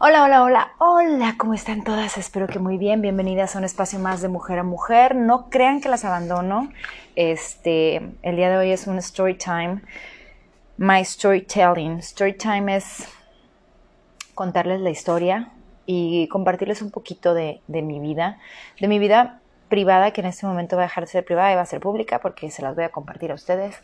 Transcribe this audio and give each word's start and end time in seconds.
Hola, 0.00 0.22
hola, 0.22 0.44
hola, 0.44 0.72
hola, 0.78 1.34
¿cómo 1.36 1.54
están 1.54 1.82
todas? 1.82 2.18
Espero 2.18 2.46
que 2.46 2.60
muy 2.60 2.78
bien. 2.78 3.02
Bienvenidas 3.02 3.56
a 3.56 3.58
un 3.58 3.64
espacio 3.64 3.98
más 3.98 4.22
de 4.22 4.28
mujer 4.28 4.60
a 4.60 4.62
mujer. 4.62 5.16
No 5.16 5.50
crean 5.50 5.80
que 5.80 5.88
las 5.88 6.04
abandono. 6.04 6.70
Este, 7.16 7.96
el 8.22 8.36
día 8.36 8.48
de 8.48 8.58
hoy 8.58 8.70
es 8.70 8.86
un 8.86 8.98
story 8.98 9.36
time. 9.36 9.82
My 10.76 11.04
storytelling. 11.04 11.98
Story 11.98 12.34
time 12.34 12.76
es 12.76 13.08
contarles 14.36 14.80
la 14.82 14.90
historia 14.90 15.50
y 15.84 16.28
compartirles 16.28 16.80
un 16.80 16.92
poquito 16.92 17.34
de, 17.34 17.60
de 17.66 17.82
mi 17.82 17.98
vida, 17.98 18.38
de 18.80 18.86
mi 18.86 19.00
vida 19.00 19.40
privada, 19.68 20.12
que 20.12 20.20
en 20.20 20.28
este 20.28 20.46
momento 20.46 20.76
va 20.76 20.82
a 20.82 20.86
dejar 20.86 21.06
de 21.06 21.10
ser 21.10 21.24
privada 21.24 21.50
y 21.50 21.56
va 21.56 21.62
a 21.62 21.66
ser 21.66 21.80
pública 21.80 22.20
porque 22.20 22.52
se 22.52 22.62
las 22.62 22.76
voy 22.76 22.84
a 22.84 22.90
compartir 22.90 23.32
a 23.32 23.34
ustedes. 23.34 23.82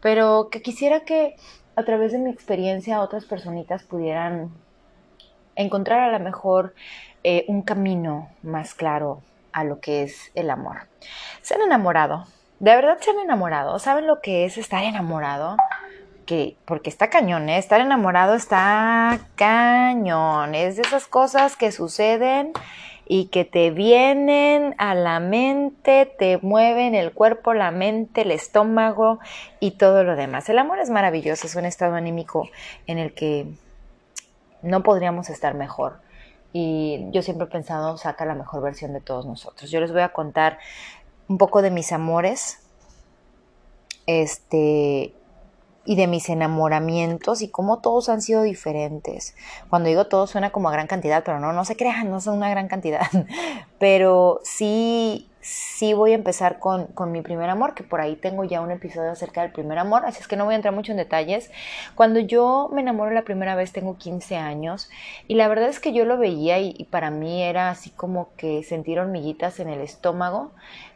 Pero 0.00 0.48
que 0.50 0.62
quisiera 0.62 1.04
que 1.04 1.36
a 1.76 1.84
través 1.84 2.10
de 2.10 2.18
mi 2.18 2.30
experiencia 2.30 3.00
otras 3.00 3.24
personitas 3.24 3.84
pudieran 3.84 4.50
encontrar 5.56 6.00
a 6.00 6.18
lo 6.18 6.22
mejor 6.22 6.74
eh, 7.22 7.44
un 7.48 7.62
camino 7.62 8.28
más 8.42 8.74
claro 8.74 9.22
a 9.52 9.64
lo 9.64 9.80
que 9.80 10.02
es 10.02 10.30
el 10.34 10.50
amor. 10.50 10.88
Se 11.42 11.54
han 11.54 11.62
enamorado, 11.62 12.26
de 12.58 12.74
verdad 12.74 12.98
se 13.00 13.10
han 13.10 13.18
enamorado, 13.18 13.78
¿saben 13.78 14.06
lo 14.06 14.20
que 14.20 14.44
es 14.44 14.58
estar 14.58 14.82
enamorado? 14.84 15.56
Que, 16.26 16.56
porque 16.64 16.90
está 16.90 17.10
cañón, 17.10 17.48
¿eh? 17.48 17.58
estar 17.58 17.80
enamorado 17.80 18.34
está 18.34 19.20
cañón, 19.36 20.54
es 20.54 20.76
de 20.76 20.82
esas 20.82 21.06
cosas 21.06 21.56
que 21.56 21.70
suceden 21.70 22.52
y 23.06 23.26
que 23.26 23.44
te 23.44 23.70
vienen 23.70 24.74
a 24.78 24.94
la 24.94 25.20
mente, 25.20 26.06
te 26.18 26.38
mueven 26.38 26.94
el 26.94 27.12
cuerpo, 27.12 27.52
la 27.52 27.70
mente, 27.70 28.22
el 28.22 28.30
estómago 28.30 29.18
y 29.60 29.72
todo 29.72 30.04
lo 30.04 30.16
demás. 30.16 30.48
El 30.48 30.58
amor 30.58 30.78
es 30.78 30.90
maravilloso, 30.90 31.46
es 31.46 31.54
un 31.54 31.66
estado 31.66 31.94
anímico 31.94 32.48
en 32.86 32.98
el 32.98 33.12
que 33.12 33.46
no 34.64 34.82
podríamos 34.82 35.30
estar 35.30 35.54
mejor. 35.54 36.00
Y 36.52 37.06
yo 37.10 37.22
siempre 37.22 37.46
he 37.46 37.50
pensado, 37.50 37.96
saca 37.96 38.24
la 38.24 38.34
mejor 38.34 38.62
versión 38.62 38.92
de 38.92 39.00
todos 39.00 39.26
nosotros. 39.26 39.70
Yo 39.70 39.80
les 39.80 39.92
voy 39.92 40.02
a 40.02 40.12
contar 40.12 40.58
un 41.28 41.38
poco 41.38 41.62
de 41.62 41.70
mis 41.70 41.92
amores, 41.92 42.60
este, 44.06 45.14
y 45.86 45.96
de 45.96 46.06
mis 46.06 46.28
enamoramientos 46.28 47.42
y 47.42 47.48
cómo 47.48 47.80
todos 47.80 48.08
han 48.08 48.22
sido 48.22 48.42
diferentes. 48.42 49.34
Cuando 49.68 49.88
digo 49.88 50.06
todo 50.06 50.26
suena 50.26 50.50
como 50.50 50.68
a 50.68 50.72
gran 50.72 50.86
cantidad, 50.86 51.22
pero 51.24 51.40
no, 51.40 51.52
no 51.52 51.64
se 51.64 51.76
crean, 51.76 52.10
no 52.10 52.20
son 52.20 52.36
una 52.38 52.48
gran 52.50 52.68
cantidad. 52.68 53.06
Pero 53.78 54.40
sí, 54.44 55.28
sí 55.44 55.92
voy 55.92 56.12
a 56.12 56.14
empezar 56.14 56.58
con, 56.58 56.86
con, 56.86 57.12
mi 57.12 57.20
primer 57.20 57.50
amor, 57.50 57.74
que 57.74 57.82
por 57.82 58.00
ahí 58.00 58.16
tengo 58.16 58.44
ya 58.44 58.62
un 58.62 58.70
episodio 58.70 59.10
acerca 59.10 59.42
del 59.42 59.52
primer 59.52 59.78
amor, 59.78 60.06
así 60.06 60.20
es 60.20 60.26
que 60.26 60.36
no 60.36 60.46
voy 60.46 60.54
a 60.54 60.56
entrar 60.56 60.72
mucho 60.72 60.92
en 60.92 60.96
detalles. 60.96 61.50
Cuando 61.94 62.18
yo 62.18 62.70
me 62.72 62.80
enamoro 62.80 63.10
la 63.10 63.22
primera 63.22 63.54
vez 63.54 63.70
tengo 63.70 63.98
15 63.98 64.36
años 64.36 64.88
y 65.28 65.34
la 65.34 65.46
verdad 65.46 65.68
es 65.68 65.80
que 65.80 65.92
yo 65.92 66.06
lo 66.06 66.16
veía 66.16 66.58
y, 66.60 66.84
para 66.90 67.10
mí 67.10 67.42
era 67.42 67.68
así 67.68 67.90
como 67.90 68.30
que 68.36 68.62
sentir 68.62 68.98
hormiguitas 68.98 69.60
en 69.60 69.68
el 69.68 69.82
estómago, 69.82 70.52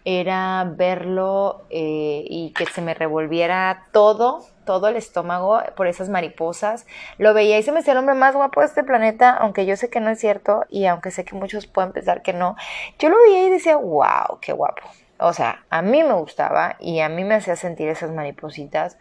era 0.07 0.65
verlo 0.77 1.65
eh, 1.69 2.25
y 2.27 2.55
que 2.55 2.65
se 2.65 2.81
me 2.81 2.95
revolviera 2.95 3.87
todo 3.93 4.47
todo 4.69 4.89
el 4.89 4.97
estómago 4.97 5.63
por 5.77 5.87
esas 5.87 6.11
mariposas. 6.11 6.87
Lo 7.17 7.33
veía 7.33 7.59
y 7.59 7.63
se 7.63 7.73
me 7.73 7.79
hacía 7.79 7.95
el 7.95 8.01
hombre 8.01 8.15
más 8.15 8.35
guapo 8.35 8.61
de 8.61 8.67
este 8.67 8.85
planeta, 8.85 9.31
aunque 9.31 9.65
yo 9.65 9.77
sé 9.77 9.89
que 9.89 9.99
no 9.99 10.11
es 10.11 10.21
cierto 10.21 10.67
y 10.69 10.85
aunque 10.85 11.11
sé 11.11 11.25
que 11.25 11.35
muchos 11.35 11.67
pueden 11.67 11.93
pensar 11.93 12.21
que 12.21 12.35
no. 12.35 12.55
Yo 12.99 13.09
lo 13.09 13.17
veía 13.17 13.47
y 13.47 13.49
decía, 13.49 13.77
wow, 13.77 14.39
qué 14.43 14.53
guapo. 14.53 14.83
O 15.19 15.33
sea, 15.33 15.65
a 15.71 15.81
mí 15.81 16.05
me 16.05 16.13
gustaba 16.13 16.77
y 16.81 17.01
a 17.01 17.09
mí 17.09 17.25
me 17.25 17.37
hacía 17.37 17.57
sentir 17.57 17.89
esas 17.89 18.11
maripositas 18.11 18.99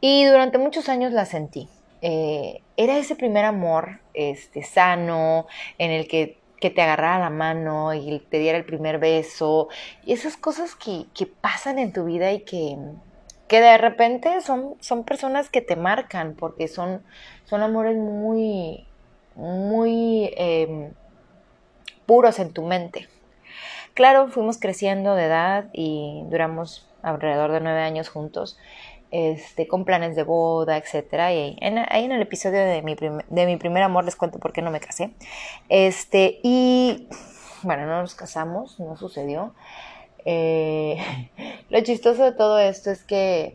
y 0.00 0.24
durante 0.24 0.58
muchos 0.58 0.88
años 0.88 1.12
las 1.12 1.28
sentí. 1.28 1.68
Eh, 2.02 2.60
era 2.76 2.98
ese 2.98 3.14
primer 3.14 3.44
amor 3.44 4.00
este, 4.12 4.64
sano 4.64 5.46
en 5.78 5.92
el 5.92 6.08
que 6.08 6.40
que 6.60 6.68
te 6.68 6.82
agarrara 6.82 7.18
la 7.18 7.30
mano 7.30 7.94
y 7.94 8.18
te 8.28 8.38
diera 8.38 8.58
el 8.58 8.66
primer 8.66 8.98
beso, 8.98 9.68
y 10.04 10.12
esas 10.12 10.36
cosas 10.36 10.74
que, 10.74 11.06
que 11.14 11.24
pasan 11.24 11.78
en 11.78 11.90
tu 11.90 12.04
vida 12.04 12.30
y 12.32 12.40
que, 12.40 12.76
que 13.50 13.60
de 13.60 13.78
repente 13.78 14.40
son, 14.42 14.76
son 14.78 15.02
personas 15.02 15.50
que 15.50 15.60
te 15.60 15.74
marcan 15.74 16.36
porque 16.38 16.68
son, 16.68 17.02
son 17.46 17.62
amores 17.62 17.96
muy, 17.96 18.86
muy 19.34 20.32
em, 20.36 20.92
puros 22.06 22.38
en 22.38 22.52
tu 22.52 22.62
mente. 22.62 23.08
Claro, 23.94 24.28
fuimos 24.28 24.58
creciendo 24.58 25.16
de 25.16 25.24
edad 25.24 25.64
y 25.72 26.22
duramos 26.30 26.88
alrededor 27.02 27.50
de 27.50 27.58
nueve 27.58 27.80
años 27.80 28.08
juntos, 28.08 28.56
este, 29.10 29.66
con 29.66 29.84
planes 29.84 30.14
de 30.14 30.22
boda, 30.22 30.76
etc. 30.76 31.12
Y 31.12 31.16
ahí 31.16 31.56
en, 32.04 32.12
el 32.12 32.22
episodio 32.22 32.60
de 32.60 32.82
mi, 32.82 32.94
de 32.94 33.46
mi 33.46 33.56
primer 33.56 33.82
amor 33.82 34.04
les 34.04 34.14
cuento 34.14 34.38
por 34.38 34.52
qué 34.52 34.62
no 34.62 34.70
me 34.70 34.78
casé. 34.78 35.10
Este, 35.68 36.38
y 36.44 37.08
bueno, 37.62 37.84
no 37.86 38.00
nos 38.00 38.14
casamos, 38.14 38.78
no 38.78 38.96
sucedió. 38.96 39.54
Eh, 40.24 40.96
lo 41.70 41.80
chistoso 41.82 42.24
de 42.24 42.32
todo 42.32 42.58
esto 42.58 42.90
es 42.90 43.04
que 43.04 43.54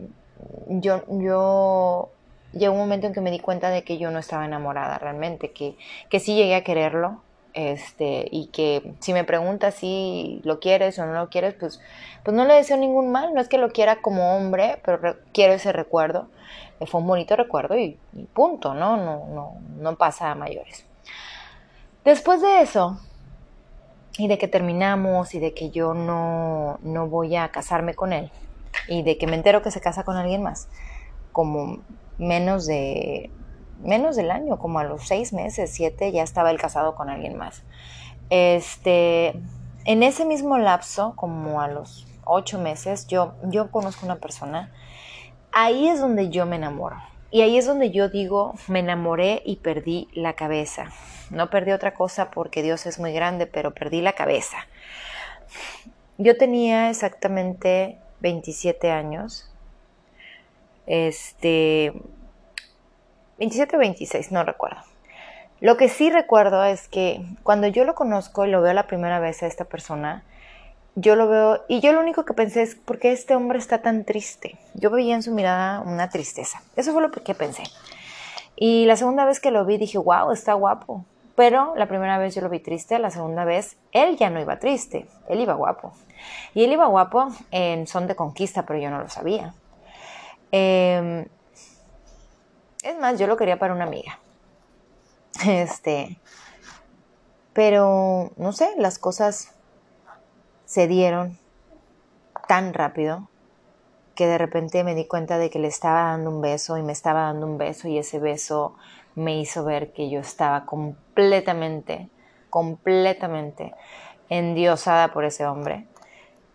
yo, 0.68 1.04
yo 1.08 2.10
llegó 2.54 2.74
un 2.74 2.80
momento 2.80 3.08
en 3.08 3.14
que 3.14 3.22
me 3.22 3.32
di 3.32 3.40
cuenta 3.40 3.70
de 3.70 3.84
que 3.84 3.98
yo 3.98 4.12
no 4.12 4.20
estaba 4.20 4.46
enamorada 4.46 4.98
realmente, 4.98 5.52
que, 5.52 5.76
que 6.10 6.20
sí 6.20 6.36
llegué 6.36 6.56
a 6.56 6.64
quererlo, 6.64 7.22
este, 7.54 8.28
y 8.32 8.48
que 8.48 8.94
si 9.00 9.14
me 9.14 9.24
pregunta 9.24 9.72
si 9.72 10.42
lo 10.44 10.60
quieres 10.60 11.00
o 11.00 11.06
no 11.06 11.14
lo 11.14 11.30
quieres, 11.30 11.54
pues, 11.54 11.80
pues 12.24 12.36
no 12.36 12.44
le 12.46 12.56
deseo 12.56 12.76
ningún 12.78 13.12
mal, 13.12 13.34
no 13.34 13.40
es 13.40 13.48
que 13.48 13.58
lo 13.58 13.70
quiera 13.72 14.02
como 14.02 14.36
hombre, 14.36 14.80
pero 14.84 15.16
quiero 15.34 15.54
ese 15.54 15.72
recuerdo, 15.72 16.28
eh, 16.80 16.86
fue 16.86 17.00
un 17.00 17.08
bonito 17.08 17.36
recuerdo 17.36 17.78
y, 17.78 17.98
y, 18.14 18.24
punto, 18.26 18.74
¿no? 18.74 18.98
No, 18.98 19.26
no, 19.28 19.54
no 19.80 19.96
pasa 19.96 20.32
a 20.32 20.36
mayores. 20.36 20.86
Después 22.04 22.42
de 22.42 22.62
eso, 22.62 23.00
y 24.18 24.28
de 24.28 24.38
que 24.38 24.48
terminamos 24.48 25.36
y 25.36 25.40
de 25.40 25.54
que 25.54 25.72
yo 25.72 25.94
no, 25.94 26.80
no 26.84 27.08
voy 27.08 27.36
a 27.36 27.50
casarme 27.50 27.94
con 27.94 28.14
él 28.14 28.32
y 28.88 29.04
de 29.04 29.18
que 29.18 29.28
me 29.28 29.36
entero 29.36 29.62
que 29.62 29.72
se 29.72 29.82
casa 29.82 30.04
con 30.04 30.16
alguien 30.16 30.44
más, 30.44 30.68
como 31.32 31.80
menos 32.18 32.66
de 32.66 33.30
menos 33.82 34.16
del 34.16 34.32
año, 34.32 34.58
como 34.58 34.80
a 34.80 34.84
los 34.84 35.08
seis 35.08 35.34
meses, 35.34 35.72
siete, 35.74 36.12
ya 36.12 36.24
estaba 36.24 36.52
él 36.52 36.60
casado 36.60 36.96
con 36.96 37.10
alguien 37.10 37.38
más. 37.38 37.64
Este, 38.30 39.40
en 39.84 40.02
ese 40.02 40.26
mismo 40.26 40.58
lapso, 40.58 41.14
como 41.16 41.62
a 41.62 41.68
los 41.68 42.08
ocho 42.24 42.60
meses, 42.60 43.08
yo, 43.08 43.34
yo 43.44 43.70
conozco 43.72 44.06
una 44.06 44.16
persona, 44.16 44.72
ahí 45.52 45.88
es 45.88 46.00
donde 46.00 46.30
yo 46.30 46.46
me 46.46 46.56
enamoro. 46.56 46.98
Y 47.32 47.42
ahí 47.42 47.58
es 47.58 47.66
donde 47.66 47.92
yo 47.92 48.10
digo, 48.10 48.54
me 48.68 48.80
enamoré 48.80 49.42
y 49.46 49.58
perdí 49.58 50.08
la 50.14 50.34
cabeza. 50.34 50.86
No 51.30 51.50
perdí 51.50 51.72
otra 51.72 51.94
cosa 51.94 52.32
porque 52.32 52.62
Dios 52.62 52.86
es 52.86 53.00
muy 53.00 53.14
grande, 53.14 53.48
pero 53.48 53.74
perdí 53.74 54.02
la 54.02 54.14
cabeza. 54.14 54.58
Yo 56.18 56.38
tenía 56.38 56.90
exactamente 56.90 57.98
27 58.22 58.92
años. 58.92 59.50
Este 60.86 61.94
27 63.38 63.76
o 63.76 63.80
26, 63.80 64.32
no 64.32 64.44
recuerdo. 64.44 64.82
Lo 65.62 65.78
que 65.78 65.90
sí 65.90 66.10
recuerdo 66.10 66.64
es 66.64 66.88
que 66.88 67.26
cuando 67.44 67.68
yo 67.68 67.86
lo 67.86 67.96
conozco 67.96 68.46
y 68.46 68.52
lo 68.52 68.62
veo 68.62 68.74
la 68.74 68.88
primera 68.88 69.20
vez 69.20 69.42
a 69.42 69.48
esta 69.48 69.66
persona, 69.66 70.24
yo 70.96 71.16
lo 71.16 71.28
veo 71.28 71.66
y 71.68 71.82
yo 71.82 71.92
lo 71.92 72.00
único 72.00 72.24
que 72.24 72.34
pensé 72.34 72.62
es 72.62 72.76
por 72.76 73.00
qué 73.00 73.12
este 73.12 73.36
hombre 73.36 73.60
está 73.60 73.82
tan 73.82 74.06
triste. 74.06 74.58
Yo 74.74 74.90
veía 74.90 75.16
en 75.16 75.24
su 75.24 75.34
mirada 75.34 75.82
una 75.82 76.10
tristeza. 76.10 76.62
Eso 76.76 76.94
fue 76.94 77.02
lo 77.02 77.12
que 77.12 77.36
pensé. 77.36 77.64
Y 78.56 78.86
la 78.86 78.96
segunda 78.96 79.26
vez 79.26 79.40
que 79.40 79.52
lo 79.52 79.66
vi 79.66 79.78
dije, 79.78 79.98
wow, 79.98 80.32
está 80.32 80.54
guapo. 80.54 81.06
Pero 81.36 81.74
la 81.76 81.88
primera 81.88 82.18
vez 82.18 82.34
yo 82.34 82.42
lo 82.42 82.50
vi 82.50 82.60
triste, 82.60 82.98
la 82.98 83.12
segunda 83.12 83.44
vez 83.44 83.78
él 83.92 84.18
ya 84.18 84.30
no 84.30 84.40
iba 84.40 84.58
triste, 84.58 85.08
él 85.28 85.42
iba 85.42 85.54
guapo. 85.54 85.94
Y 86.54 86.64
él 86.64 86.72
iba 86.72 86.86
guapo 86.86 87.28
en 87.52 87.88
son 87.88 88.08
de 88.08 88.16
conquista, 88.16 88.66
pero 88.66 88.80
yo 88.80 88.90
no 88.90 89.00
lo 89.00 89.10
sabía. 89.10 89.54
Em, 90.52 91.26
es 92.84 92.98
más, 93.00 93.20
yo 93.20 93.28
lo 93.28 93.36
quería 93.36 93.60
para 93.60 93.74
una 93.74 93.84
amiga. 93.84 94.20
Este, 95.46 96.18
pero 97.52 98.32
no 98.38 98.54
sé, 98.54 98.70
las 98.78 98.98
cosas 98.98 99.54
se 100.66 100.88
dieron 100.88 101.38
tan 102.48 102.74
rápido 102.74 103.28
que 104.16 104.28
de 104.28 104.38
repente 104.38 104.84
me 104.84 104.96
di 104.96 105.06
cuenta 105.06 105.38
de 105.38 105.50
que 105.50 105.60
le 105.60 105.68
estaba 105.68 106.04
dando 106.04 106.30
un 106.30 106.42
beso 106.42 106.78
y 106.78 106.84
me 106.84 106.94
estaba 106.94 107.24
dando 107.24 107.46
un 107.46 107.58
beso 107.58 107.88
y 107.88 107.98
ese 107.98 108.20
beso 108.20 108.76
me 109.16 109.40
hizo 109.40 109.64
ver 109.64 109.94
que 109.94 110.10
yo 110.10 110.20
estaba 110.20 110.66
completamente, 110.66 112.10
completamente 112.50 113.74
endiosada 114.30 115.14
por 115.14 115.26
ese 115.26 115.46
hombre 115.46 115.88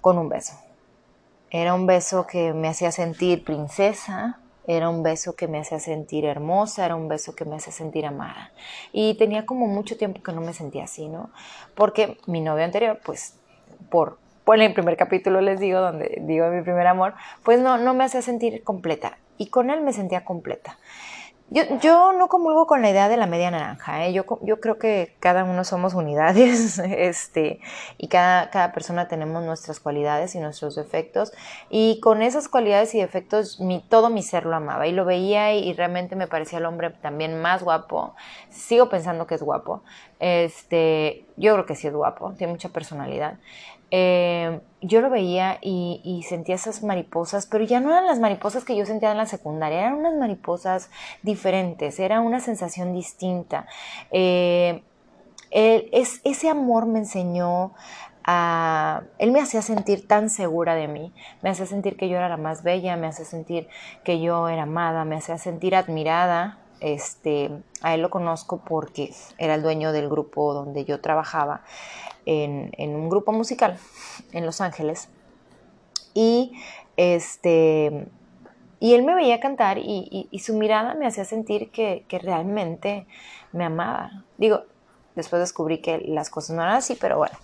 con 0.00 0.18
un 0.18 0.28
beso. 0.28 0.54
Era 1.50 1.74
un 1.74 1.86
beso 1.86 2.26
que 2.26 2.52
me 2.52 2.68
hacía 2.68 2.92
sentir 2.92 3.44
princesa, 3.44 4.38
era 4.66 4.88
un 4.88 5.02
beso 5.02 5.34
que 5.34 5.48
me 5.48 5.58
hacía 5.58 5.80
sentir 5.80 6.24
hermosa, 6.24 6.84
era 6.84 6.94
un 6.94 7.08
beso 7.08 7.34
que 7.34 7.44
me 7.44 7.56
hacía 7.56 7.72
sentir 7.72 8.06
amada. 8.06 8.52
Y 8.92 9.14
tenía 9.14 9.46
como 9.46 9.66
mucho 9.66 9.96
tiempo 9.96 10.22
que 10.22 10.32
no 10.32 10.42
me 10.42 10.52
sentía 10.52 10.84
así, 10.84 11.08
¿no? 11.08 11.30
Porque 11.74 12.18
mi 12.26 12.40
novio 12.40 12.64
anterior, 12.64 13.00
pues, 13.04 13.36
por, 13.90 14.18
por 14.44 14.60
el 14.60 14.72
primer 14.72 14.96
capítulo 14.96 15.40
les 15.40 15.58
digo, 15.58 15.80
donde 15.80 16.18
digo 16.22 16.48
mi 16.50 16.62
primer 16.62 16.86
amor, 16.86 17.14
pues 17.42 17.58
no, 17.58 17.78
no 17.78 17.94
me 17.94 18.04
hacía 18.04 18.22
sentir 18.22 18.62
completa. 18.62 19.18
Y 19.38 19.46
con 19.48 19.70
él 19.70 19.80
me 19.80 19.92
sentía 19.92 20.24
completa 20.24 20.78
Yo, 21.52 21.64
yo, 21.80 22.12
no 22.12 22.28
comulgo 22.28 22.68
con 22.68 22.80
la 22.80 22.90
idea 22.90 23.08
de 23.08 23.16
la 23.16 23.26
media 23.26 23.50
naranja, 23.50 24.06
¿eh? 24.06 24.12
yo, 24.12 24.24
yo, 24.42 24.60
creo 24.60 24.78
que 24.78 25.16
cada 25.18 25.42
uno 25.42 25.64
somos 25.64 25.94
unidades 25.94 26.78
este, 26.84 27.58
y 27.98 28.06
cada, 28.06 28.50
cada, 28.50 28.70
persona 28.72 29.08
tenemos 29.08 29.42
nuestras 29.42 29.80
cualidades 29.80 30.36
y 30.36 30.38
nuestros 30.38 30.76
defectos. 30.76 31.32
Y 31.68 31.98
con 31.98 32.22
esas 32.22 32.48
cualidades 32.48 32.94
y 32.94 33.00
defectos 33.00 33.58
mi, 33.58 33.80
todo 33.80 34.10
mi 34.10 34.22
ser 34.22 34.46
lo 34.46 34.54
amaba 34.54 34.86
y 34.86 34.92
lo 34.92 35.04
veía 35.04 35.52
y, 35.52 35.68
y, 35.68 35.72
realmente 35.72 36.14
me 36.14 36.28
parecía 36.28 36.60
el 36.60 36.66
hombre 36.66 36.90
también 36.90 37.42
más 37.42 37.64
guapo, 37.64 38.14
sigo 38.50 38.88
pensando 38.88 39.26
que 39.26 39.34
es 39.34 39.42
guapo, 39.42 39.82
este, 40.20 41.26
yo 41.36 41.54
creo 41.54 41.66
que 41.66 41.74
sí 41.74 41.88
es 41.88 41.94
guapo, 41.94 42.32
tiene 42.38 42.52
mucha 42.52 42.68
personalidad, 42.68 43.38
eh, 43.90 44.60
yo 44.82 45.00
lo 45.00 45.10
veía 45.10 45.58
y, 45.60 46.24
sentía 46.28 46.54
esas 46.54 46.82
mariposas, 46.82 47.46
pero 47.46 47.64
ya 47.64 47.80
no 47.80 47.90
eran 47.90 48.06
las 48.06 48.18
mariposas 48.18 48.64
que 48.64 48.76
yo 48.76 48.86
sentía 48.86 49.10
en 49.10 49.18
la 49.18 49.26
secundaria, 49.26 49.80
eran 49.80 49.94
unas 49.94 50.14
mariposas 50.14 50.90
diferentes, 51.22 51.98
era 52.00 52.20
una 52.20 52.40
sensación 52.40 52.94
distinta. 52.94 53.66
Eh, 54.10 54.82
es, 55.50 56.20
ese 56.24 56.48
amor 56.48 56.86
me 56.86 57.00
enseñó 57.00 57.74
a... 58.24 59.02
Él 59.18 59.32
me 59.32 59.40
hacía 59.40 59.62
sentir 59.62 60.06
tan 60.06 60.30
segura 60.30 60.74
de 60.74 60.88
mí, 60.88 61.12
me 61.42 61.50
hacía 61.50 61.66
sentir 61.66 61.96
que 61.96 62.08
yo 62.08 62.16
era 62.16 62.28
la 62.28 62.36
más 62.36 62.62
bella, 62.62 62.96
me 62.96 63.06
hacía 63.06 63.24
sentir 63.24 63.68
que 64.04 64.20
yo 64.20 64.48
era 64.48 64.62
amada, 64.62 65.04
me 65.04 65.16
hacía 65.16 65.36
sentir 65.38 65.74
admirada. 65.74 66.58
Este, 66.80 67.50
a 67.82 67.94
él 67.94 68.02
lo 68.02 68.10
conozco 68.10 68.58
porque 68.64 69.12
era 69.38 69.54
el 69.54 69.62
dueño 69.62 69.92
del 69.92 70.08
grupo 70.08 70.54
donde 70.54 70.84
yo 70.84 71.00
trabajaba 71.00 71.62
en, 72.26 72.72
un 72.78 73.08
grupo 73.08 73.32
musical 73.32 73.78
en 74.32 74.46
Los 74.46 74.60
Ángeles. 74.60 75.08
Y 76.14 76.52
este 76.96 78.08
y 78.82 78.94
él 78.94 79.02
me 79.02 79.14
veía 79.14 79.40
cantar 79.40 79.76
y, 79.78 80.28
su 80.42 80.54
mirada 80.54 80.94
me 80.94 81.06
hacía 81.06 81.26
sentir 81.26 81.70
que, 81.70 82.04
que, 82.08 82.18
realmente 82.18 83.06
me 83.52 83.64
amaba. 83.64 84.24
Digo, 84.38 84.62
después 85.14 85.40
descubrí 85.40 85.78
que 85.82 85.98
las 85.98 86.30
cosas 86.30 86.56
no 86.56 86.62
eran 86.62 86.76
así, 86.76 86.96
pero 86.98 87.18
bueno. 87.18 87.36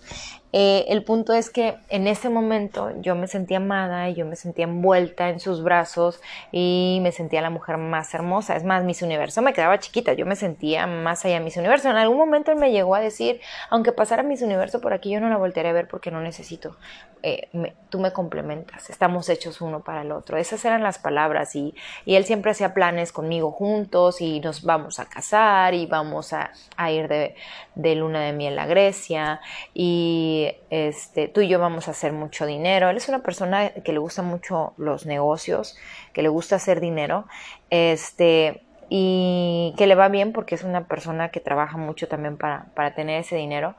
Eh, 0.52 0.86
el 0.88 1.02
punto 1.02 1.32
es 1.32 1.50
que 1.50 1.76
en 1.88 2.06
ese 2.06 2.28
momento 2.28 2.90
yo 3.00 3.14
me 3.14 3.26
sentía 3.26 3.58
amada 3.58 4.08
y 4.08 4.14
yo 4.14 4.24
me 4.24 4.36
sentía 4.36 4.64
envuelta 4.64 5.28
en 5.28 5.40
sus 5.40 5.62
brazos 5.62 6.20
y 6.52 6.98
me 7.02 7.12
sentía 7.12 7.42
la 7.42 7.50
mujer 7.50 7.78
más 7.78 8.14
hermosa. 8.14 8.56
Es 8.56 8.64
más, 8.64 8.84
Miss 8.84 9.02
Universo 9.02 9.42
me 9.42 9.52
quedaba 9.52 9.78
chiquita, 9.78 10.12
yo 10.14 10.24
me 10.24 10.36
sentía 10.36 10.86
más 10.86 11.24
allá 11.24 11.34
de 11.38 11.44
Miss 11.44 11.56
Universo. 11.56 11.90
En 11.90 11.96
algún 11.96 12.16
momento 12.16 12.52
él 12.52 12.58
me 12.58 12.70
llegó 12.70 12.94
a 12.94 13.00
decir, 13.00 13.40
aunque 13.70 13.92
pasara 13.92 14.22
Miss 14.22 14.42
Universo 14.42 14.80
por 14.80 14.92
aquí, 14.92 15.10
yo 15.10 15.20
no 15.20 15.28
la 15.28 15.36
voltearé 15.36 15.70
a 15.70 15.72
ver 15.72 15.88
porque 15.88 16.10
no 16.10 16.20
necesito. 16.20 16.76
Eh, 17.22 17.48
tú 17.90 17.98
me 17.98 18.12
complementas, 18.12 18.88
estamos 18.88 19.28
hechos 19.28 19.60
uno 19.60 19.80
para 19.80 20.02
el 20.02 20.12
otro. 20.12 20.36
Esas 20.36 20.64
eran 20.64 20.82
las 20.82 20.98
palabras 20.98 21.56
y, 21.56 21.74
y, 22.04 22.14
él 22.14 22.24
siempre 22.24 22.52
hacía 22.52 22.72
planes 22.72 23.10
conmigo 23.10 23.50
juntos 23.50 24.20
y 24.20 24.38
nos 24.40 24.62
vamos 24.62 25.00
a 25.00 25.06
casar 25.06 25.74
y 25.74 25.86
vamos 25.86 26.32
a, 26.32 26.52
a 26.76 26.90
ir 26.92 27.08
de, 27.08 27.34
de 27.74 27.94
luna 27.96 28.20
de 28.20 28.32
miel 28.32 28.58
a 28.58 28.66
Grecia 28.66 29.40
y 29.74 30.35
este, 30.70 31.28
tú 31.28 31.40
y 31.40 31.48
yo 31.48 31.58
vamos 31.58 31.88
a 31.88 31.92
hacer 31.92 32.12
mucho 32.12 32.46
dinero. 32.46 32.88
Él 32.90 32.96
es 32.96 33.08
una 33.08 33.22
persona 33.22 33.70
que 33.70 33.92
le 33.92 33.98
gusta 33.98 34.22
mucho 34.22 34.74
los 34.76 35.06
negocios, 35.06 35.76
que 36.12 36.22
le 36.22 36.28
gusta 36.28 36.56
hacer 36.56 36.80
dinero, 36.80 37.26
este, 37.70 38.62
y 38.88 39.74
que 39.76 39.86
le 39.86 39.94
va 39.94 40.08
bien 40.08 40.32
porque 40.32 40.54
es 40.54 40.62
una 40.62 40.86
persona 40.86 41.30
que 41.30 41.40
trabaja 41.40 41.76
mucho 41.76 42.06
también 42.08 42.36
para, 42.36 42.66
para, 42.74 42.94
tener 42.94 43.20
ese 43.20 43.36
dinero. 43.36 43.74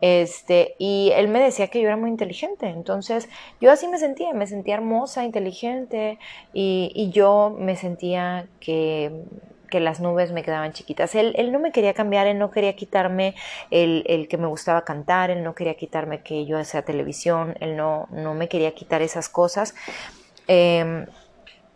Este, 0.00 0.74
y 0.78 1.12
él 1.14 1.28
me 1.28 1.40
decía 1.40 1.68
que 1.68 1.80
yo 1.80 1.86
era 1.86 1.96
muy 1.96 2.10
inteligente, 2.10 2.68
entonces 2.68 3.28
yo 3.60 3.70
así 3.70 3.86
me 3.88 3.98
sentía, 3.98 4.32
me 4.34 4.46
sentía 4.46 4.74
hermosa, 4.74 5.24
inteligente, 5.24 6.18
y, 6.52 6.90
y 6.94 7.10
yo 7.10 7.54
me 7.56 7.76
sentía 7.76 8.46
que 8.60 9.24
que 9.68 9.80
las 9.80 10.00
nubes 10.00 10.32
me 10.32 10.42
quedaban 10.42 10.72
chiquitas. 10.72 11.14
Él, 11.14 11.34
él 11.36 11.52
no 11.52 11.58
me 11.58 11.72
quería 11.72 11.94
cambiar, 11.94 12.26
él 12.26 12.38
no 12.38 12.50
quería 12.50 12.74
quitarme 12.74 13.34
el, 13.70 14.04
el, 14.06 14.28
que 14.28 14.38
me 14.38 14.46
gustaba 14.46 14.84
cantar, 14.84 15.30
él 15.30 15.42
no 15.44 15.54
quería 15.54 15.74
quitarme 15.74 16.22
que 16.22 16.46
yo 16.46 16.58
hacía 16.58 16.82
televisión, 16.82 17.56
él 17.60 17.76
no, 17.76 18.08
no 18.10 18.34
me 18.34 18.48
quería 18.48 18.74
quitar 18.74 19.02
esas 19.02 19.28
cosas. 19.28 19.74
Em, 20.46 21.06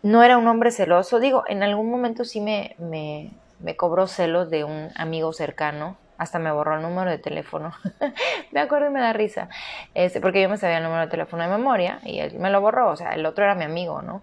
no 0.03 0.23
era 0.23 0.39
un 0.39 0.49
hombre 0.49 0.71
celoso, 0.71 1.21
digo, 1.21 1.45
en 1.47 1.63
algún 1.63 1.91
momento 1.91 2.25
sí 2.25 2.41
me, 2.41 2.75
me, 2.79 3.31
me 3.61 3.77
cobró 3.77 4.07
celos 4.07 4.51
de 4.51 4.65
un 4.65 4.91
amigo 4.97 5.33
cercano, 5.33 5.97
hasta 6.19 6.39
me 6.39 6.53
borró 6.53 6.77
el 6.77 6.83
número 6.83 7.11
de 7.11 7.19
teléfono. 7.19 7.73
me 8.53 8.61
acuerdo 8.61 8.89
y 8.89 8.91
me 8.91 9.01
da 9.01 9.13
risa. 9.13 9.49
Este, 9.95 10.21
porque 10.21 10.41
yo 10.41 10.49
me 10.49 10.57
sabía 10.57 10.79
el 10.79 10.85
número 10.85 11.03
de 11.03 11.09
teléfono 11.09 11.43
de 11.43 11.49
memoria 11.49 12.01
y 12.05 12.21
él 12.21 12.39
me 12.39 12.51
lo 12.51 12.61
borró, 12.61 12.91
o 12.91 12.97
sea, 12.97 13.11
el 13.11 13.27
otro 13.27 13.45
era 13.45 13.55
mi 13.55 13.65
amigo, 13.65 14.03
¿no? 14.03 14.23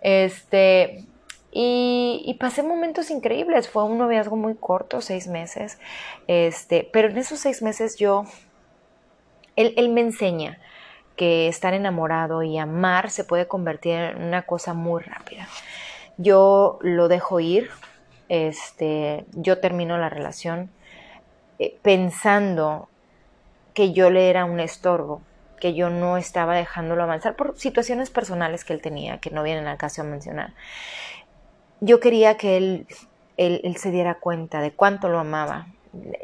Este, 0.00 1.04
y, 1.52 2.36
pasé 2.38 2.62
momentos 2.62 3.10
increíbles. 3.10 3.68
Fue 3.68 3.84
un 3.84 3.98
noviazgo 3.98 4.36
muy 4.36 4.54
corto, 4.54 5.00
seis 5.00 5.26
meses. 5.26 5.78
Este, 6.26 6.88
pero 6.92 7.08
en 7.08 7.18
esos 7.18 7.40
seis 7.40 7.62
meses 7.62 7.96
yo, 7.96 8.24
él, 9.56 9.74
él 9.76 9.88
me 9.88 10.00
enseña 10.00 10.58
que 11.16 11.48
estar 11.48 11.74
enamorado 11.74 12.42
y 12.42 12.56
amar 12.56 13.10
se 13.10 13.24
puede 13.24 13.46
convertir 13.46 13.94
en 13.94 14.22
una 14.22 14.42
cosa 14.42 14.74
muy 14.74 15.02
rápida. 15.02 15.48
Yo 16.16 16.78
lo 16.82 17.08
dejo 17.08 17.40
ir, 17.40 17.70
este, 18.28 19.26
yo 19.32 19.58
termino 19.58 19.98
la 19.98 20.08
relación 20.08 20.70
eh, 21.58 21.76
pensando 21.82 22.88
que 23.74 23.92
yo 23.92 24.10
le 24.10 24.30
era 24.30 24.44
un 24.44 24.60
estorbo, 24.60 25.20
que 25.60 25.74
yo 25.74 25.90
no 25.90 26.16
estaba 26.16 26.54
dejándolo 26.54 27.02
avanzar 27.02 27.36
por 27.36 27.58
situaciones 27.58 28.08
personales 28.08 28.64
que 28.64 28.72
él 28.72 28.80
tenía, 28.80 29.18
que 29.18 29.30
no 29.30 29.42
vienen 29.42 29.66
al 29.66 29.76
caso 29.76 30.02
a 30.02 30.04
mencionar 30.04 30.54
yo 31.80 32.00
quería 32.00 32.36
que 32.36 32.56
él, 32.56 32.86
él, 33.36 33.76
se 33.76 33.90
diera 33.90 34.16
cuenta 34.16 34.60
de 34.60 34.72
cuánto 34.72 35.08
lo 35.08 35.18
amaba, 35.18 35.66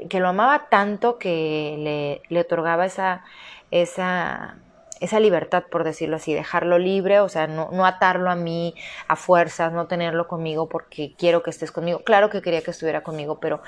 que 0.09 0.21
lo 0.21 0.29
amaba 0.29 0.69
tanto 0.69 1.19
que 1.19 1.77
le, 1.79 2.23
le 2.29 2.41
otorgaba 2.41 2.87
esa, 2.87 3.25
esa, 3.71 4.59
esa 5.01 5.21
libertad, 5.21 5.65
por 5.71 5.85
decirlo 5.85 6.17
así, 6.17 6.35
dejarlo 6.35 6.79
libre, 6.79 7.21
o 7.21 7.29
sea, 7.29 7.47
no, 7.47 7.71
no, 7.73 7.87
atarlo 7.87 8.31
a 8.31 8.37
mí 8.37 8.75
a 9.09 9.17
fuerzas, 9.17 9.73
no 9.73 9.87
tenerlo 9.87 10.29
conmigo 10.29 10.69
porque 10.69 11.15
quiero 11.17 11.43
que 11.43 11.51
estés 11.51 11.73
conmigo. 11.73 12.01
Claro 12.05 12.31
que 12.31 12.43
quería 12.43 12.63
que 12.63 12.71
estuviera 12.71 13.03
conmigo, 13.03 13.41
pero 13.41 13.63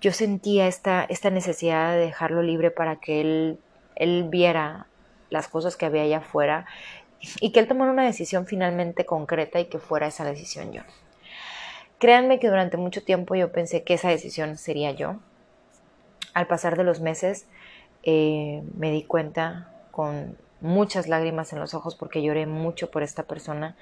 yo 0.00 0.12
sentía 0.12 0.66
esta, 0.66 1.04
esta 1.04 1.30
necesidad 1.30 1.92
de 1.92 1.98
dejarlo 1.98 2.42
libre 2.42 2.70
para 2.70 2.96
que 2.96 3.20
él, 3.20 3.58
él 3.94 4.26
viera 4.28 4.86
las 5.30 5.48
cosas 5.48 5.76
que 5.76 5.86
había 5.86 6.02
allá 6.02 6.18
afuera 6.18 6.66
y 7.40 7.52
que 7.52 7.60
él 7.60 7.68
tomara 7.68 7.92
una 7.92 8.04
decisión 8.04 8.46
finalmente 8.46 9.06
concreta 9.06 9.58
y 9.60 9.66
que 9.66 9.78
fuera 9.78 10.06
esa 10.06 10.24
decisión 10.24 10.72
yo. 10.72 10.82
Créanme 11.98 12.38
que 12.38 12.48
durante 12.48 12.76
mucho 12.76 13.02
tiempo 13.02 13.34
yo 13.34 13.52
pensé 13.52 13.82
que 13.82 13.94
esa 13.94 14.10
decisión 14.10 14.58
sería 14.58 14.90
yo. 14.92 15.16
Al 16.34 16.46
pasar 16.46 16.76
de 16.76 16.84
los 16.84 17.00
meses 17.00 17.46
eh, 18.02 18.62
me 18.76 18.90
di 18.90 19.02
cuenta 19.02 19.72
con 19.90 20.36
muchas 20.60 21.08
lágrimas 21.08 21.52
en 21.52 21.60
los 21.60 21.74
ojos 21.74 21.94
porque 21.94 22.22
lloré 22.22 22.46
mucho 22.46 22.90
por 22.90 23.02
esta 23.02 23.22
persona. 23.22 23.76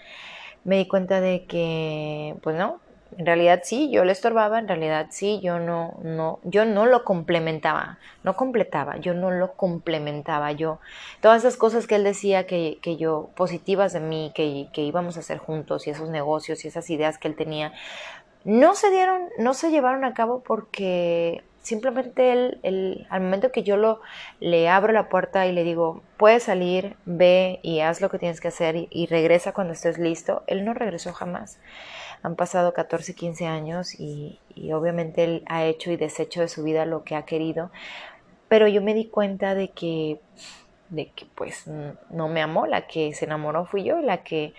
Me 0.63 0.77
di 0.77 0.87
cuenta 0.87 1.21
de 1.21 1.45
que, 1.47 2.37
pues 2.43 2.57
no, 2.57 2.81
en 3.17 3.27
realidad 3.27 3.61
sí, 3.63 3.91
yo 3.91 4.05
le 4.05 4.13
estorbaba, 4.13 4.59
en 4.59 4.69
realidad 4.69 5.07
sí, 5.11 5.41
yo 5.43 5.59
no, 5.59 5.99
no, 6.03 6.41
yo 6.43 6.65
no 6.65 6.87
lo 6.87 7.05
complementaba, 7.05 7.99
no 8.23 8.35
completaba, 8.35 8.97
yo 8.97 9.15
no 9.15 9.31
lo 9.31 9.53
complementaba, 9.53 10.53
yo, 10.53 10.81
todas 11.21 11.45
esas 11.45 11.57
cosas 11.57 11.87
que 11.87 11.97
él 11.97 12.05
decía 12.05 12.47
que, 12.47 12.79
que 12.83 12.97
yo, 12.97 13.31
positivas 13.37 13.93
de 13.93 14.01
mí, 14.01 14.33
que, 14.35 14.69
que 14.73 14.83
íbamos 14.83 15.17
a 15.17 15.21
hacer 15.21 15.39
juntos 15.39 15.87
y 15.87 15.91
esos 15.91 16.11
negocios 16.11 16.65
y 16.65 16.69
esas 16.69 16.91
ideas 16.91 17.19
que 17.19 17.29
él 17.29 17.37
tenía, 17.37 17.73
no 18.45 18.75
se 18.75 18.91
dieron, 18.91 19.23
no 19.39 19.55
se 19.55 19.71
llevaron 19.71 20.05
a 20.05 20.13
cabo 20.13 20.43
porque 20.43 21.45
simplemente 21.63 22.33
él, 22.33 22.59
él, 22.63 23.07
al 23.09 23.23
momento 23.23 23.53
que 23.53 23.63
yo 23.63 23.77
lo, 23.77 24.01
le 24.41 24.69
abro 24.69 24.93
la 24.93 25.09
puerta 25.09 25.47
y 25.47 25.53
le 25.53 25.65
digo, 25.65 26.03
puedes 26.19 26.43
salir, 26.43 26.97
ve 27.07 27.61
y 27.63 27.81
haz 27.81 28.01
lo 28.01 28.11
que 28.11 28.19
tienes 28.19 28.41
que 28.41 28.49
hacer 28.49 28.77
y, 28.77 28.89
y 28.91 29.07
regresa 29.07 29.53
cuando 29.53 29.73
estés 29.73 29.99
listo, 29.99 30.43
él 30.47 30.65
no 30.65 30.75
regresó 30.75 31.13
jamás 31.13 31.59
han 32.25 32.37
pasado 32.37 32.73
14, 32.73 33.15
15 33.15 33.47
años 33.47 34.01
y, 34.01 34.41
obviamente 34.73 35.25
él 35.25 35.43
ha 35.47 35.65
hecho 35.65 35.93
y 35.93 35.97
deshecho 35.97 36.41
de 36.41 36.49
su 36.49 36.65
vida 36.65 36.87
lo 36.87 37.05
que 37.05 37.15
ha 37.17 37.27
querido, 37.27 37.71
pero 38.49 38.67
yo 38.67 38.81
me 38.81 38.95
di 38.95 39.07
cuenta 39.07 39.55
de 39.55 39.69
que, 39.69 40.19
de 40.89 41.11
que 41.11 41.27
pues 41.35 41.67
no 41.67 42.29
me 42.29 42.41
amó, 42.41 42.67
la 42.67 42.87
que 42.87 43.13
se 43.13 43.27
enamoró 43.27 43.67
fui 43.67 43.85
yo, 43.85 44.01
la 44.01 44.25
que 44.25 44.55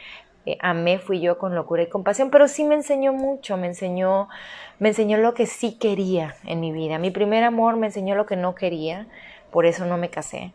eh, 0.46 0.58
amé 0.62 1.00
fui 1.00 1.20
yo 1.22 1.40
con 1.40 1.56
locura 1.56 1.82
y 1.82 1.90
compasión, 1.90 2.30
pero 2.30 2.48
sí 2.48 2.64
me 2.64 2.76
enseñó 2.76 3.14
mucho, 3.14 3.58
me 3.58 3.66
enseñó, 3.66 4.30
me 4.78 4.90
enseñó 4.90 5.18
lo 5.18 5.34
que 5.34 5.48
sí 5.48 5.80
quería 5.80 6.36
en 6.46 6.60
mi 6.60 6.72
vida. 6.72 7.00
Mi 7.00 7.10
primer 7.10 7.44
amor 7.44 7.78
me 7.78 7.88
enseñó 7.88 8.14
lo 8.14 8.28
que 8.28 8.36
no 8.36 8.54
quería, 8.54 9.08
por 9.52 9.66
eso 9.66 9.86
no 9.86 9.98
me 9.98 10.12
casé 10.12 10.54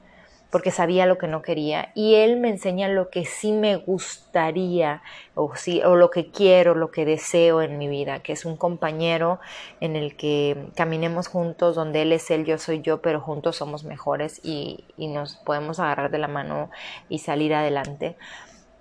porque 0.51 0.71
sabía 0.71 1.07
lo 1.07 1.19
que 1.19 1.29
no 1.29 1.43
quería 1.43 1.93
y 1.95 2.17
él 2.17 2.39
me 2.39 2.49
enseña 2.49 2.89
lo 2.89 3.09
que 3.09 3.25
sí 3.25 3.53
me 3.53 3.77
gustaría 3.77 5.03
o, 5.35 5.55
sí, 5.55 5.83
o 5.83 5.97
lo 5.97 6.11
que 6.11 6.31
quiero, 6.31 6.75
lo 6.75 6.91
que 6.91 7.05
deseo 7.05 7.63
en 7.63 7.79
mi 7.79 7.89
vida, 7.89 8.21
que 8.21 8.33
es 8.33 8.45
un 8.45 8.57
compañero 8.57 9.41
en 9.81 9.97
el 9.97 10.17
que 10.17 10.69
caminemos 10.75 11.29
juntos, 11.29 11.77
donde 11.77 12.03
él 12.03 12.13
es 12.13 12.31
él, 12.31 12.45
yo 12.45 12.59
soy 12.59 12.83
yo, 12.83 13.01
pero 13.01 13.21
juntos 13.21 13.57
somos 13.57 13.85
mejores 13.85 14.41
y, 14.43 14.85
nos 14.99 15.37
podemos 15.37 15.81
agarrar 15.81 16.11
de 16.11 16.19
la 16.19 16.29
mano 16.29 16.71
y 17.09 17.19
salir 17.19 17.53
adelante. 17.53 18.17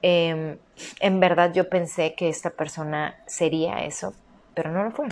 Em, 0.01 0.59
en 0.99 1.19
verdad 1.19 1.51
yo 1.53 1.69
pensé 1.69 2.13
que 2.15 2.29
esta 2.29 2.51
persona 2.51 3.15
sería 3.25 3.83
eso, 3.83 4.13
pero 4.53 4.71
no 4.71 4.83
lo 4.83 4.91
fue. 4.91 5.07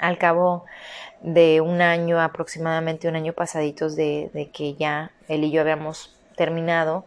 Al 0.00 0.18
cabo 0.18 0.64
de 1.20 1.60
un 1.60 1.80
año, 1.80 2.20
aproximadamente 2.20 3.08
un 3.08 3.16
año 3.16 3.32
pasaditos 3.32 3.96
de, 3.96 4.50
que 4.52 4.74
ya 4.74 5.10
él 5.28 5.44
y 5.44 5.50
yo 5.50 5.60
habíamos 5.60 6.16
terminado, 6.36 7.04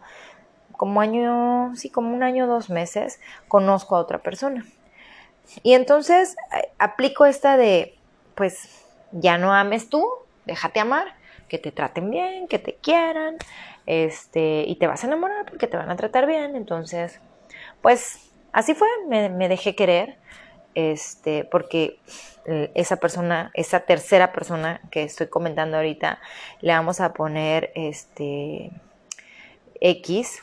como 0.76 1.00
año, 1.00 1.72
sí, 1.76 1.90
como 1.90 2.14
un 2.14 2.22
año, 2.22 2.46
dos 2.46 2.70
meses, 2.70 3.20
conozco 3.48 3.96
a 3.96 4.00
otra 4.00 4.18
persona. 4.18 4.64
Y 5.62 5.74
entonces 5.74 6.36
eh, 6.56 6.68
aplico 6.78 7.26
esta 7.26 7.56
de, 7.56 7.98
pues, 8.34 8.84
ya 9.12 9.38
no 9.38 9.52
ames 9.52 9.88
tú, 9.88 10.08
déjate 10.46 10.80
amar, 10.80 11.14
que 11.48 11.58
te 11.58 11.72
traten 11.72 12.10
bien, 12.10 12.48
que 12.48 12.58
te 12.58 12.74
quieran, 12.76 13.36
este, 13.86 14.64
y 14.66 14.76
te 14.76 14.86
vas 14.86 15.04
a 15.04 15.06
enamorar 15.06 15.46
porque 15.46 15.66
te 15.66 15.76
van 15.76 15.90
a 15.90 15.96
tratar 15.96 16.26
bien. 16.26 16.56
Entonces, 16.56 17.20
pues, 17.82 18.30
así 18.52 18.74
fue, 18.74 18.88
me 19.08 19.48
dejé 19.48 19.74
querer, 19.74 20.18
este, 20.74 21.44
porque 21.44 21.98
eh, 22.46 22.70
esa 22.74 22.96
persona, 22.96 23.50
esa 23.54 23.80
tercera 23.80 24.32
persona 24.32 24.80
que 24.90 25.02
estoy 25.02 25.28
comentando 25.28 25.76
ahorita, 25.76 26.18
le 26.60 26.72
vamos 26.72 27.00
a 27.00 27.12
poner 27.12 27.72
este 27.74 28.70
X. 29.80 30.42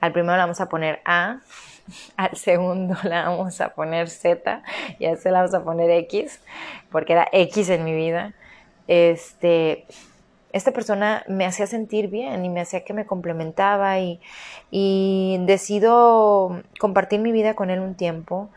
Al 0.00 0.12
primero 0.12 0.34
le 0.34 0.42
vamos 0.42 0.60
a 0.60 0.68
poner 0.68 1.00
A, 1.04 1.40
al 2.16 2.36
segundo 2.36 2.96
le 3.02 3.10
vamos 3.10 3.60
a 3.60 3.70
poner 3.70 4.08
Z 4.08 4.62
y 4.98 5.06
a 5.06 5.12
ese 5.12 5.30
le 5.30 5.36
vamos 5.36 5.54
a 5.54 5.62
poner 5.62 5.90
X, 5.90 6.40
porque 6.90 7.12
era 7.12 7.28
X 7.32 7.68
en 7.70 7.84
mi 7.84 7.94
vida. 7.94 8.34
Este, 8.86 9.86
esta 10.52 10.72
persona 10.72 11.24
me 11.28 11.44
hacía 11.44 11.66
sentir 11.66 12.08
bien 12.08 12.44
y 12.44 12.48
me 12.48 12.60
hacía 12.60 12.84
que 12.84 12.94
me 12.94 13.06
complementaba 13.06 13.98
y, 13.98 14.20
y 14.70 15.36
decido 15.42 16.62
compartir 16.78 17.20
mi 17.20 17.32
vida 17.32 17.54
con 17.54 17.70
él 17.70 17.80
un 17.80 17.94
tiempo. 17.94 18.50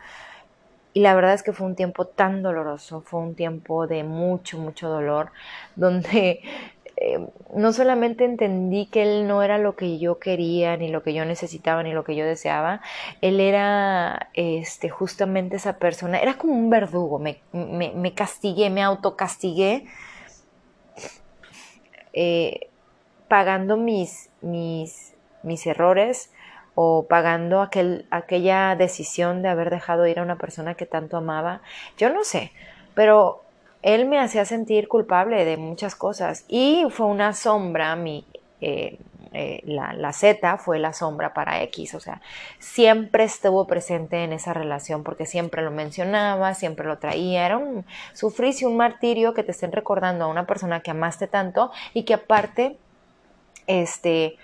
Y 0.93 1.01
la 1.01 1.15
verdad 1.15 1.33
es 1.33 1.43
que 1.43 1.53
fue 1.53 1.67
un 1.67 1.75
tiempo 1.75 2.05
tan 2.05 2.43
doloroso, 2.43 3.01
fue 3.01 3.21
un 3.21 3.35
tiempo 3.35 3.87
de 3.87 4.03
mucho, 4.03 4.57
mucho 4.57 4.89
dolor, 4.89 5.31
donde 5.75 6.41
eh, 7.03 7.19
no 7.55 7.73
solamente 7.73 8.25
entendí 8.25 8.85
que 8.85 9.01
él 9.01 9.27
no 9.27 9.41
era 9.41 9.57
lo 9.57 9.75
que 9.75 9.97
yo 9.97 10.19
quería, 10.19 10.77
ni 10.77 10.89
lo 10.89 11.01
que 11.01 11.13
yo 11.13 11.25
necesitaba, 11.25 11.81
ni 11.81 11.93
lo 11.93 12.03
que 12.03 12.15
yo 12.15 12.25
deseaba, 12.25 12.81
él 13.21 13.39
era 13.39 14.29
este, 14.33 14.89
justamente 14.89 15.55
esa 15.55 15.77
persona, 15.77 16.19
era 16.19 16.37
como 16.37 16.53
un 16.53 16.69
verdugo, 16.69 17.17
me, 17.17 17.41
me, 17.53 18.13
castigué, 18.13 18.69
me 18.69 18.83
autocastigué, 18.83 19.85
eh, 22.13 22.67
pagando 23.27 23.77
mis, 23.77 24.29
mis, 24.41 25.15
mis 25.41 25.65
errores, 25.65 26.31
o 26.75 27.05
pagando 27.07 27.61
aquel, 27.61 28.05
aquella 28.11 28.75
decisión 28.75 29.41
de 29.41 29.49
haber 29.49 29.69
dejado 29.69 30.07
ir 30.07 30.19
a 30.19 30.23
una 30.23 30.37
persona 30.37 30.75
que 30.75 30.85
tanto 30.85 31.17
amaba. 31.17 31.61
Yo 31.97 32.09
no 32.09 32.23
sé, 32.23 32.51
pero 32.93 33.43
él 33.81 34.07
me 34.07 34.19
hacía 34.19 34.45
sentir 34.45 34.87
culpable 34.87 35.43
de 35.45 35.57
muchas 35.57 35.95
cosas 35.95 36.45
y 36.47 36.85
fue 36.89 37.07
una 37.07 37.33
sombra, 37.33 37.95
mi, 37.95 38.25
eh, 38.61 38.99
eh, 39.33 39.61
la, 39.65 39.93
la, 39.93 40.11
Z 40.11 40.57
fue 40.57 40.77
la 40.77 40.91
sombra 40.91 41.33
para 41.33 41.61
X, 41.63 41.95
o 41.95 41.99
sea, 42.01 42.21
siempre 42.59 43.23
estuvo 43.23 43.65
presente 43.65 44.23
en 44.23 44.33
esa 44.33 44.53
relación 44.53 45.03
porque 45.03 45.25
siempre 45.25 45.61
lo 45.61 45.71
mencionaba, 45.71 46.53
siempre 46.53 46.85
lo 46.85 46.97
traía, 46.97 47.45
era 47.45 47.57
un 47.57 47.85
sufricio, 48.13 48.67
un 48.69 48.75
martirio 48.75 49.33
que 49.33 49.43
te 49.43 49.51
estén 49.51 49.71
recordando 49.71 50.25
a 50.25 50.27
una 50.27 50.45
persona 50.45 50.81
que 50.81 50.91
amaste 50.91 51.27
tanto 51.27 51.71
y 51.93 52.03
que 52.03 52.13
aparte, 52.13 52.77
este, 53.67 54.35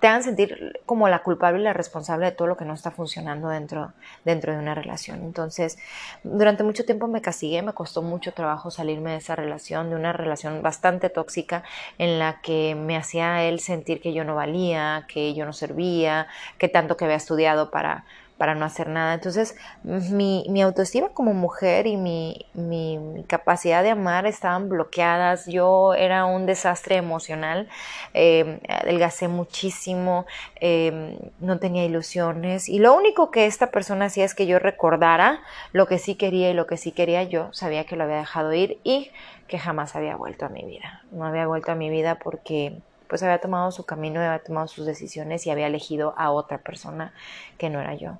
te 0.00 0.06
hagan 0.06 0.22
sentir 0.22 0.80
como 0.86 1.08
la 1.08 1.22
culpable 1.22 1.60
y 1.60 1.64
la 1.64 1.72
responsable 1.72 2.26
de 2.26 2.32
todo 2.32 2.48
lo 2.48 2.56
que 2.56 2.64
no 2.64 2.74
está 2.74 2.90
funcionando 2.90 3.48
dentro, 3.48 3.92
dentro 4.24 4.52
de 4.52 4.58
una 4.58 4.74
relación. 4.74 5.22
Entonces, 5.22 5.78
durante 6.22 6.62
mucho 6.62 6.84
tiempo 6.84 7.08
me 7.08 7.20
castigué, 7.20 7.62
me 7.62 7.72
costó 7.72 8.02
mucho 8.02 8.32
trabajo 8.32 8.70
salirme 8.70 9.12
de 9.12 9.16
esa 9.18 9.36
relación, 9.36 9.90
de 9.90 9.96
una 9.96 10.12
relación 10.12 10.62
bastante 10.62 11.10
tóxica 11.10 11.62
en 11.98 12.18
la 12.18 12.40
que 12.42 12.74
me 12.74 12.96
hacía 12.96 13.44
él 13.44 13.60
sentir 13.60 14.00
que 14.00 14.12
yo 14.12 14.24
no 14.24 14.34
valía, 14.34 15.06
que 15.08 15.34
yo 15.34 15.46
no 15.46 15.52
servía, 15.52 16.26
que 16.58 16.68
tanto 16.68 16.96
que 16.96 17.04
había 17.04 17.16
estudiado 17.16 17.70
para 17.70 18.04
para 18.38 18.54
no 18.54 18.64
hacer 18.64 18.88
nada. 18.88 19.14
Entonces, 19.14 19.54
mi, 19.82 20.44
mi 20.48 20.62
autoestima 20.62 21.10
como 21.10 21.32
mujer 21.32 21.86
y 21.86 21.96
mi, 21.96 22.46
mi, 22.54 23.24
capacidad 23.26 23.82
de 23.82 23.90
amar 23.90 24.26
estaban 24.26 24.68
bloqueadas. 24.68 25.46
Yo 25.46 25.94
era 25.94 26.24
un 26.24 26.46
desastre 26.46 26.96
emocional, 26.96 27.68
eh, 28.14 28.60
adelgacé 28.68 29.28
muchísimo, 29.28 30.26
em, 30.56 31.16
no 31.40 31.58
tenía 31.58 31.84
ilusiones. 31.84 32.68
Y 32.68 32.78
lo 32.78 32.94
único 32.94 33.30
que 33.30 33.46
esta 33.46 33.70
persona 33.70 34.06
hacía 34.06 34.24
es 34.24 34.34
que 34.34 34.46
yo 34.46 34.58
recordara 34.58 35.40
lo 35.72 35.86
que 35.86 35.98
sí 35.98 36.16
quería 36.16 36.50
y 36.50 36.54
lo 36.54 36.66
que 36.66 36.76
sí 36.76 36.92
quería 36.92 37.22
yo. 37.22 37.52
Sabía 37.52 37.84
que 37.84 37.96
lo 37.96 38.04
había 38.04 38.16
dejado 38.16 38.52
ir 38.52 38.78
y 38.82 39.10
que 39.46 39.58
jamás 39.58 39.94
había 39.96 40.16
vuelto 40.16 40.46
a 40.46 40.48
mi 40.48 40.64
vida. 40.64 41.02
No 41.10 41.26
había 41.26 41.46
vuelto 41.46 41.72
a 41.72 41.74
mi 41.74 41.90
vida 41.90 42.16
porque 42.16 42.80
pues 43.12 43.22
había 43.22 43.42
tomado 43.42 43.70
su 43.72 43.84
camino, 43.84 44.20
había 44.20 44.42
tomado 44.42 44.68
sus 44.68 44.86
decisiones 44.86 45.46
y 45.46 45.50
había 45.50 45.66
elegido 45.66 46.14
a 46.16 46.30
otra 46.30 46.56
persona 46.56 47.12
que 47.58 47.68
no 47.68 47.78
era 47.78 47.94
yo. 47.94 48.16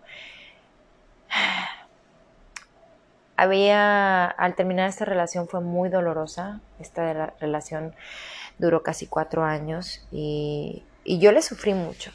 Había, 3.35 4.27
al 4.27 4.55
terminar 4.55 4.91
esta 4.91 5.07
relación 5.07 5.49
fue 5.49 5.63
muy 5.63 5.89
dolorosa, 5.89 6.61
esta 6.79 7.33
relación 7.41 7.95
duró 8.59 8.83
casi 8.83 9.07
cuatro 9.07 9.45
años 9.45 10.07
y, 10.11 10.85
yo 11.07 11.33
le 11.33 11.41
sufrí 11.41 11.73
mucho. 11.73 12.13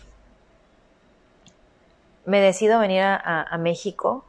Me 2.26 2.40
decido 2.42 2.80
venir 2.80 3.02
a, 3.02 3.58
México 3.58 4.24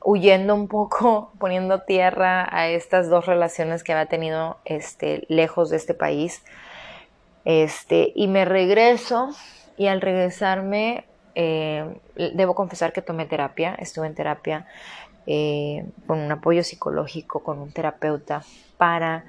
huyendo 0.00 0.54
un 0.54 0.68
poco, 0.68 1.32
poniendo 1.38 1.82
tierra 1.82 2.48
a 2.50 2.66
estas 2.66 3.10
dos 3.10 3.26
relaciones 3.26 3.84
que 3.84 3.92
había 3.92 4.06
tenido 4.06 4.56
este, 4.64 5.26
lejos 5.28 5.68
de 5.68 5.76
este 5.76 5.92
país 5.92 6.42
este, 7.44 8.12
y 8.14 8.28
me 8.28 8.44
regreso 8.44 9.30
y 9.76 9.86
al 9.86 10.00
regresarme, 10.00 11.04
eh, 11.34 11.98
debo 12.34 12.54
confesar 12.54 12.92
que 12.92 13.02
tomé 13.02 13.26
terapia, 13.26 13.74
estuve 13.78 14.06
en 14.06 14.14
terapia 14.14 14.66
eh, 15.26 15.86
con 16.06 16.20
un 16.20 16.30
apoyo 16.30 16.62
psicológico, 16.62 17.42
con 17.42 17.58
un 17.58 17.72
terapeuta, 17.72 18.42
para 18.76 19.24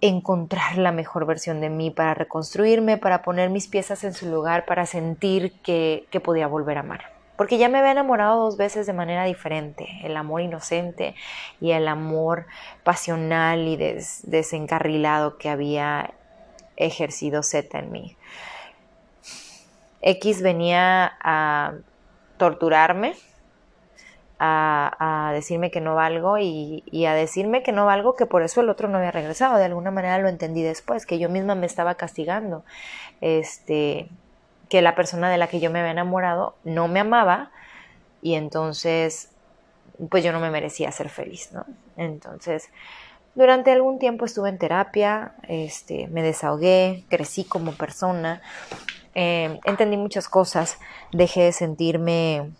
encontrar 0.00 0.78
la 0.78 0.92
mejor 0.92 1.26
versión 1.26 1.60
de 1.60 1.70
mí, 1.70 1.90
para 1.90 2.14
reconstruirme, 2.14 2.98
para 2.98 3.22
poner 3.22 3.50
mis 3.50 3.66
piezas 3.66 4.04
en 4.04 4.14
su 4.14 4.30
lugar, 4.30 4.64
para 4.64 4.86
sentir 4.86 5.52
que, 5.60 6.06
podía 6.24 6.46
volver 6.46 6.78
a 6.78 6.80
amar. 6.80 7.12
Porque 7.36 7.58
ya 7.58 7.68
me 7.68 7.78
había 7.78 7.92
enamorado 7.92 8.44
dos 8.44 8.56
veces 8.56 8.86
de 8.86 8.92
manera 8.92 9.24
diferente, 9.24 9.86
el 10.02 10.16
amor 10.16 10.40
inocente 10.40 11.14
y 11.60 11.70
el 11.70 11.86
amor 11.86 12.46
pasional 12.82 13.60
y 13.68 13.76
desencarrilado 13.76 15.38
que 15.38 15.48
había 15.48 16.14
ejercido 16.78 17.42
Z 17.42 17.78
en 17.78 17.92
mí. 17.92 18.16
X 20.00 20.42
venía 20.42 21.18
a 21.20 21.74
torturarme, 22.36 23.14
a, 24.38 25.30
decirme 25.34 25.70
que 25.70 25.80
no 25.80 25.96
valgo 25.96 26.38
y, 26.38 27.04
a 27.06 27.14
decirme 27.14 27.62
que 27.62 27.72
no 27.72 27.86
valgo, 27.86 28.14
que 28.14 28.26
por 28.26 28.42
eso 28.42 28.60
el 28.60 28.68
otro 28.68 28.88
no 28.88 28.98
había 28.98 29.10
regresado. 29.10 29.58
De 29.58 29.64
alguna 29.64 29.90
manera 29.90 30.18
lo 30.18 30.28
entendí 30.28 30.62
después, 30.62 31.04
que 31.04 31.18
yo 31.18 31.28
misma 31.28 31.54
me 31.54 31.66
estaba 31.66 31.96
castigando. 31.96 32.64
Este, 33.20 34.08
que 34.68 34.82
la 34.82 34.94
persona 34.94 35.30
de 35.30 35.38
la 35.38 35.48
que 35.48 35.60
yo 35.60 35.70
me 35.70 35.80
había 35.80 35.92
enamorado 35.92 36.54
no 36.62 36.88
me 36.88 37.00
amaba 37.00 37.50
y 38.22 38.34
entonces 38.34 39.30
pues 40.10 40.22
yo 40.22 40.32
no 40.32 40.40
me 40.40 40.50
merecía 40.50 40.92
ser 40.92 41.08
feliz, 41.08 41.50
¿no? 41.52 41.64
Entonces, 41.96 42.70
durante 43.38 43.70
algún 43.70 44.00
tiempo 44.00 44.24
estuve 44.24 44.48
en 44.48 44.58
terapia, 44.58 45.36
este, 45.46 46.08
me 46.08 46.24
desahogué, 46.24 47.04
crecí 47.08 47.44
como 47.44 47.70
persona, 47.70 48.42
eh, 49.14 49.60
entendí 49.62 49.96
muchas 49.96 50.28
cosas, 50.28 50.80
dejé 51.12 51.44
de 51.44 51.52
sentirme, 51.52 52.50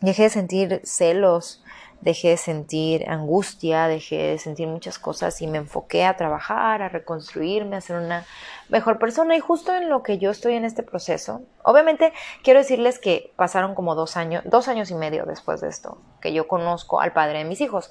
dejé 0.00 0.22
de 0.22 0.30
sentir 0.30 0.80
celos, 0.84 1.62
dejé 2.00 2.28
de 2.28 2.36
sentir 2.38 3.06
angustia, 3.10 3.86
dejé 3.86 4.28
de 4.28 4.38
sentir 4.38 4.66
muchas 4.66 4.98
cosas 4.98 5.42
y 5.42 5.46
me 5.46 5.58
enfoqué 5.58 6.06
a 6.06 6.16
trabajar, 6.16 6.80
a 6.80 6.88
reconstruirme, 6.88 7.76
a 7.76 7.82
ser 7.82 7.98
una 7.98 8.24
mejor 8.70 8.98
persona 8.98 9.36
y 9.36 9.40
justo 9.40 9.76
en 9.76 9.90
lo 9.90 10.02
que 10.02 10.16
yo 10.16 10.30
estoy 10.30 10.54
en 10.54 10.64
este 10.64 10.82
proceso. 10.82 11.42
Obviamente 11.64 12.14
quiero 12.42 12.60
decirles 12.60 12.98
que 12.98 13.34
pasaron 13.36 13.74
como 13.74 13.94
dos 13.94 14.16
años, 14.16 14.42
dos 14.46 14.68
años 14.68 14.90
y 14.90 14.94
medio 14.94 15.26
después 15.26 15.60
de 15.60 15.68
esto, 15.68 15.98
que 16.20 16.32
yo 16.32 16.46
conozco 16.48 17.00
al 17.00 17.12
padre 17.12 17.38
de 17.38 17.44
mis 17.44 17.60
hijos, 17.60 17.90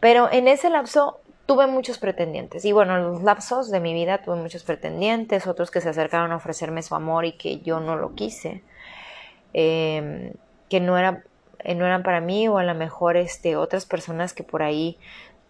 pero 0.00 0.30
en 0.30 0.48
ese 0.48 0.70
lapso 0.70 1.20
tuve 1.46 1.66
muchos 1.66 1.98
pretendientes 1.98 2.64
y 2.64 2.72
bueno, 2.72 2.96
en 2.96 3.04
los 3.04 3.22
lapsos 3.22 3.70
de 3.70 3.80
mi 3.80 3.94
vida 3.94 4.18
tuve 4.18 4.36
muchos 4.36 4.64
pretendientes, 4.64 5.46
otros 5.46 5.70
que 5.70 5.80
se 5.80 5.88
acercaron 5.88 6.32
a 6.32 6.36
ofrecerme 6.36 6.82
su 6.82 6.94
amor 6.94 7.24
y 7.24 7.32
que 7.32 7.60
yo 7.60 7.80
no 7.80 7.96
lo 7.96 8.14
quise. 8.14 8.62
Em, 9.54 10.34
que 10.68 10.80
no 10.80 10.98
era 10.98 11.22
eh, 11.64 11.74
no 11.74 11.86
eran 11.86 12.02
para 12.02 12.20
mí 12.20 12.48
o 12.48 12.58
a 12.58 12.64
lo 12.64 12.74
mejor 12.74 13.16
este, 13.16 13.56
otras 13.56 13.86
personas 13.86 14.32
que 14.32 14.44
por 14.44 14.62
ahí 14.62 14.98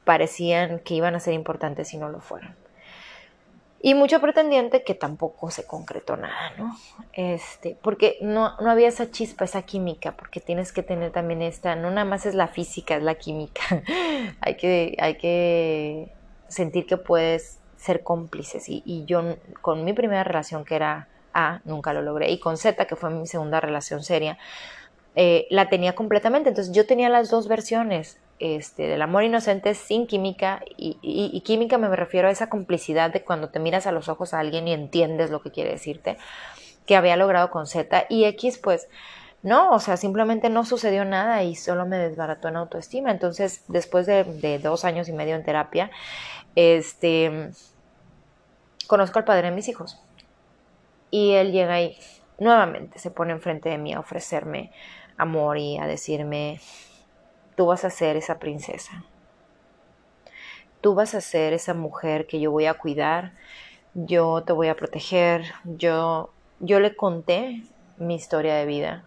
parecían 0.04 0.78
que 0.80 0.94
iban 0.94 1.14
a 1.14 1.20
ser 1.20 1.34
importantes 1.34 1.92
y 1.92 1.98
no 1.98 2.08
lo 2.08 2.20
fueron. 2.20 2.54
Y 3.80 3.94
mucho 3.94 4.20
pretendiente 4.20 4.82
que 4.82 4.94
tampoco 4.94 5.50
se 5.50 5.64
concretó 5.64 6.16
nada, 6.16 6.52
¿no? 6.58 6.76
Este, 7.12 7.76
porque 7.80 8.18
no, 8.20 8.56
no 8.60 8.70
había 8.70 8.88
esa 8.88 9.10
chispa, 9.10 9.44
esa 9.44 9.62
química, 9.62 10.16
porque 10.16 10.40
tienes 10.40 10.72
que 10.72 10.82
tener 10.82 11.12
también 11.12 11.42
esta, 11.42 11.76
no 11.76 11.90
nada 11.90 12.04
más 12.04 12.26
es 12.26 12.34
la 12.34 12.48
física, 12.48 12.96
es 12.96 13.02
la 13.04 13.14
química. 13.14 13.62
hay, 14.40 14.56
que, 14.56 14.96
hay 14.98 15.16
que 15.16 16.12
sentir 16.48 16.86
que 16.86 16.96
puedes 16.96 17.60
ser 17.76 18.02
cómplices. 18.02 18.68
Y, 18.68 18.82
y 18.84 19.04
yo 19.04 19.22
con 19.60 19.84
mi 19.84 19.92
primera 19.92 20.24
relación, 20.24 20.64
que 20.64 20.74
era 20.74 21.06
A, 21.32 21.60
nunca 21.64 21.92
lo 21.92 22.02
logré. 22.02 22.30
Y 22.32 22.40
con 22.40 22.56
Z, 22.56 22.84
que 22.84 22.96
fue 22.96 23.10
mi 23.10 23.28
segunda 23.28 23.60
relación 23.60 24.02
seria, 24.02 24.38
eh, 25.14 25.46
la 25.50 25.68
tenía 25.68 25.94
completamente. 25.94 26.48
Entonces 26.48 26.74
yo 26.74 26.84
tenía 26.84 27.08
las 27.08 27.30
dos 27.30 27.46
versiones 27.46 28.18
este, 28.38 28.86
del 28.86 29.02
amor 29.02 29.24
inocente 29.24 29.74
sin 29.74 30.06
química 30.06 30.62
y, 30.76 31.40
química 31.44 31.78
me 31.78 31.94
refiero 31.94 32.28
a 32.28 32.30
esa 32.30 32.48
complicidad 32.48 33.10
de 33.10 33.22
cuando 33.22 33.48
te 33.50 33.58
miras 33.58 33.86
a 33.86 33.92
los 33.92 34.08
ojos 34.08 34.34
a 34.34 34.40
alguien 34.40 34.68
y 34.68 34.72
entiendes 34.72 35.30
lo 35.30 35.42
que 35.42 35.50
quiere 35.50 35.70
decirte, 35.70 36.18
que 36.86 36.96
había 36.96 37.16
logrado 37.16 37.50
con 37.50 37.66
Z 37.66 38.06
y 38.08 38.24
X 38.24 38.58
pues 38.58 38.88
no, 39.42 39.70
o 39.70 39.78
sea, 39.78 39.96
simplemente 39.96 40.50
no 40.50 40.64
sucedió 40.64 41.04
nada 41.04 41.44
y 41.44 41.54
solo 41.54 41.86
me 41.86 41.96
desbarató 41.96 42.48
en 42.48 42.56
autoestima. 42.56 43.12
Entonces, 43.12 43.62
después 43.68 44.04
de, 44.06 44.58
dos 44.60 44.84
años 44.84 45.08
y 45.08 45.12
medio 45.12 45.36
en 45.36 45.44
terapia, 45.44 45.90
este, 46.56 47.50
conozco 48.88 49.18
al 49.20 49.24
padre 49.24 49.50
de 49.50 49.54
mis 49.54 49.68
hijos. 49.68 50.00
Y 51.10 51.34
él 51.34 51.52
llega 51.52 51.80
y 51.80 51.96
nuevamente 52.38 52.98
se 52.98 53.10
pone 53.12 53.32
enfrente 53.32 53.68
de 53.68 53.78
mí 53.78 53.92
a 53.94 54.00
ofrecerme 54.00 54.72
amor 55.16 55.56
y 55.58 55.78
a 55.78 55.86
decirme, 55.86 56.60
tú 57.58 57.66
vas 57.66 57.84
a 57.84 57.90
ser 57.90 58.16
esa 58.16 58.38
princesa. 58.38 59.02
Tú 60.80 60.94
vas 60.94 61.16
a 61.16 61.20
ser 61.20 61.52
esa 61.52 61.74
mujer 61.74 62.28
que 62.28 62.38
yo 62.38 62.52
voy 62.52 62.66
a 62.66 62.74
cuidar, 62.74 63.32
yo 63.94 64.44
te 64.44 64.52
voy 64.52 64.68
a 64.68 64.76
proteger, 64.76 65.42
yo, 65.64 66.30
yo 66.60 66.78
le 66.78 66.94
conté 66.94 67.64
mi 67.96 68.14
historia 68.14 68.54
de 68.54 68.64
vida. 68.64 69.04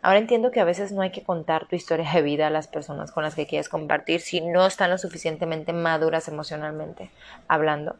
Ahora 0.00 0.18
entiendo 0.18 0.52
que 0.52 0.60
a 0.60 0.64
veces 0.64 0.90
no 0.90 1.02
hay 1.02 1.10
que 1.10 1.22
contar 1.22 1.68
tu 1.68 1.76
historia 1.76 2.10
de 2.10 2.22
vida 2.22 2.46
a 2.46 2.50
las 2.50 2.66
personas 2.66 3.12
con 3.12 3.22
las 3.22 3.34
que 3.34 3.46
quieres 3.46 3.68
compartir 3.68 4.22
si 4.22 4.40
no 4.40 4.64
están 4.64 4.88
lo 4.88 4.96
suficientemente 4.96 5.74
maduras 5.74 6.28
emocionalmente 6.28 7.10
hablando. 7.46 7.96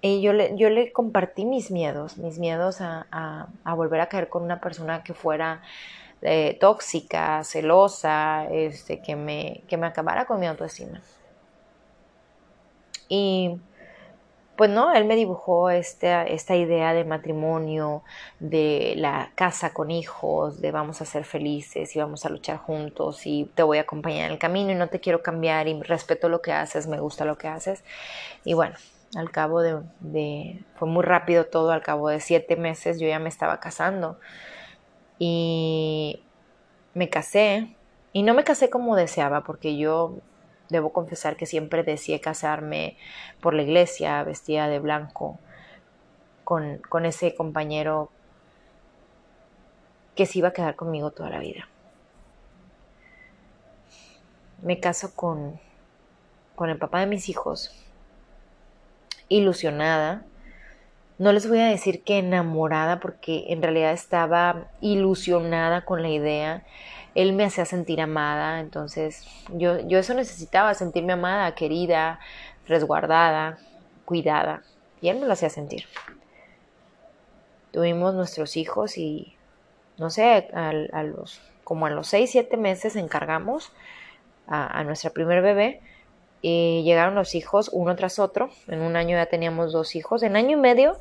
Y 0.00 0.22
yo 0.22 0.32
le, 0.32 0.56
yo 0.56 0.70
le 0.70 0.92
compartí 0.92 1.44
mis 1.44 1.72
miedos, 1.72 2.18
mis 2.18 2.38
miedos 2.38 2.80
a, 2.80 3.08
a 3.10 3.74
volver 3.74 4.00
a 4.00 4.08
caer 4.08 4.28
con 4.28 4.44
una 4.44 4.60
persona 4.60 5.02
que 5.02 5.12
fuera 5.12 5.60
eh, 6.24 6.56
tóxica, 6.58 7.44
celosa, 7.44 8.46
este, 8.50 9.02
que, 9.02 9.14
me, 9.14 9.62
que 9.68 9.76
me 9.76 9.86
acabara 9.86 10.24
con 10.24 10.40
mi 10.40 10.46
autoestima. 10.46 11.02
Y 13.08 13.60
pues 14.56 14.70
no, 14.70 14.94
él 14.94 15.04
me 15.04 15.16
dibujó 15.16 15.68
esta, 15.68 16.24
esta 16.24 16.56
idea 16.56 16.94
de 16.94 17.04
matrimonio, 17.04 18.04
de 18.40 18.94
la 18.96 19.32
casa 19.34 19.74
con 19.74 19.90
hijos, 19.90 20.62
de 20.62 20.70
vamos 20.70 21.02
a 21.02 21.04
ser 21.04 21.24
felices 21.24 21.94
y 21.94 21.98
vamos 21.98 22.24
a 22.24 22.30
luchar 22.30 22.56
juntos 22.56 23.26
y 23.26 23.50
te 23.54 23.62
voy 23.62 23.76
a 23.76 23.82
acompañar 23.82 24.26
en 24.26 24.32
el 24.32 24.38
camino 24.38 24.70
y 24.70 24.76
no 24.76 24.88
te 24.88 25.00
quiero 25.00 25.22
cambiar 25.22 25.68
y 25.68 25.78
respeto 25.82 26.30
lo 26.30 26.40
que 26.40 26.52
haces, 26.52 26.86
me 26.86 27.00
gusta 27.00 27.26
lo 27.26 27.36
que 27.36 27.48
haces. 27.48 27.84
Y 28.44 28.54
bueno, 28.54 28.76
al 29.14 29.30
cabo 29.30 29.60
de, 29.60 29.82
de 30.00 30.62
fue 30.76 30.88
muy 30.88 31.02
rápido 31.02 31.44
todo, 31.44 31.72
al 31.72 31.82
cabo 31.82 32.08
de 32.08 32.20
siete 32.20 32.56
meses 32.56 32.98
yo 32.98 33.08
ya 33.08 33.18
me 33.18 33.28
estaba 33.28 33.60
casando 33.60 34.18
y 35.18 36.20
me 36.94 37.08
casé 37.08 37.76
y 38.12 38.22
no 38.22 38.34
me 38.34 38.44
casé 38.44 38.70
como 38.70 38.96
deseaba 38.96 39.42
porque 39.42 39.76
yo 39.76 40.16
debo 40.70 40.92
confesar 40.92 41.36
que 41.36 41.46
siempre 41.46 41.82
deseé 41.82 42.20
casarme 42.20 42.96
por 43.40 43.54
la 43.54 43.62
iglesia 43.62 44.22
vestida 44.22 44.68
de 44.68 44.78
blanco 44.78 45.38
con, 46.44 46.78
con 46.88 47.06
ese 47.06 47.34
compañero 47.34 48.10
que 50.14 50.26
se 50.26 50.38
iba 50.38 50.48
a 50.48 50.52
quedar 50.52 50.76
conmigo 50.76 51.10
toda 51.10 51.30
la 51.30 51.38
vida. 51.38 51.68
Me 54.62 54.80
caso 54.80 55.14
con, 55.14 55.58
con 56.54 56.70
el 56.70 56.78
papá 56.78 57.00
de 57.00 57.06
mis 57.06 57.28
hijos, 57.28 57.74
ilusionada, 59.28 60.24
no 61.18 61.32
les 61.32 61.48
voy 61.48 61.60
a 61.60 61.66
decir 61.66 62.02
que 62.02 62.18
enamorada 62.18 62.98
porque 63.00 63.46
en 63.48 63.62
realidad 63.62 63.92
estaba 63.92 64.68
ilusionada 64.80 65.84
con 65.84 66.02
la 66.02 66.08
idea. 66.08 66.64
Él 67.14 67.32
me 67.32 67.44
hacía 67.44 67.64
sentir 67.64 68.00
amada, 68.00 68.58
entonces 68.58 69.24
yo, 69.52 69.78
yo 69.86 69.98
eso 70.00 70.14
necesitaba, 70.14 70.74
sentirme 70.74 71.12
amada, 71.12 71.54
querida, 71.54 72.18
resguardada, 72.66 73.58
cuidada. 74.04 74.62
Y 75.00 75.08
él 75.08 75.20
me 75.20 75.26
lo 75.26 75.32
hacía 75.34 75.50
sentir. 75.50 75.84
Tuvimos 77.70 78.14
nuestros 78.14 78.56
hijos 78.56 78.98
y, 78.98 79.36
no 79.98 80.10
sé, 80.10 80.48
a, 80.52 81.02
los, 81.04 81.40
como 81.62 81.86
a 81.86 81.90
los 81.90 82.08
6, 82.08 82.30
7 82.30 82.56
meses 82.56 82.96
encargamos 82.96 83.72
a, 84.48 84.78
a 84.78 84.82
nuestra 84.82 85.10
primer 85.10 85.42
bebé 85.42 85.80
y 86.46 86.82
llegaron 86.82 87.14
los 87.14 87.34
hijos 87.34 87.70
uno 87.72 87.96
tras 87.96 88.18
otro. 88.18 88.50
En 88.68 88.82
un 88.82 88.96
año 88.96 89.16
ya 89.16 89.24
teníamos 89.24 89.72
dos 89.72 89.96
hijos. 89.96 90.22
En 90.22 90.36
año 90.36 90.58
y 90.58 90.60
medio 90.60 90.98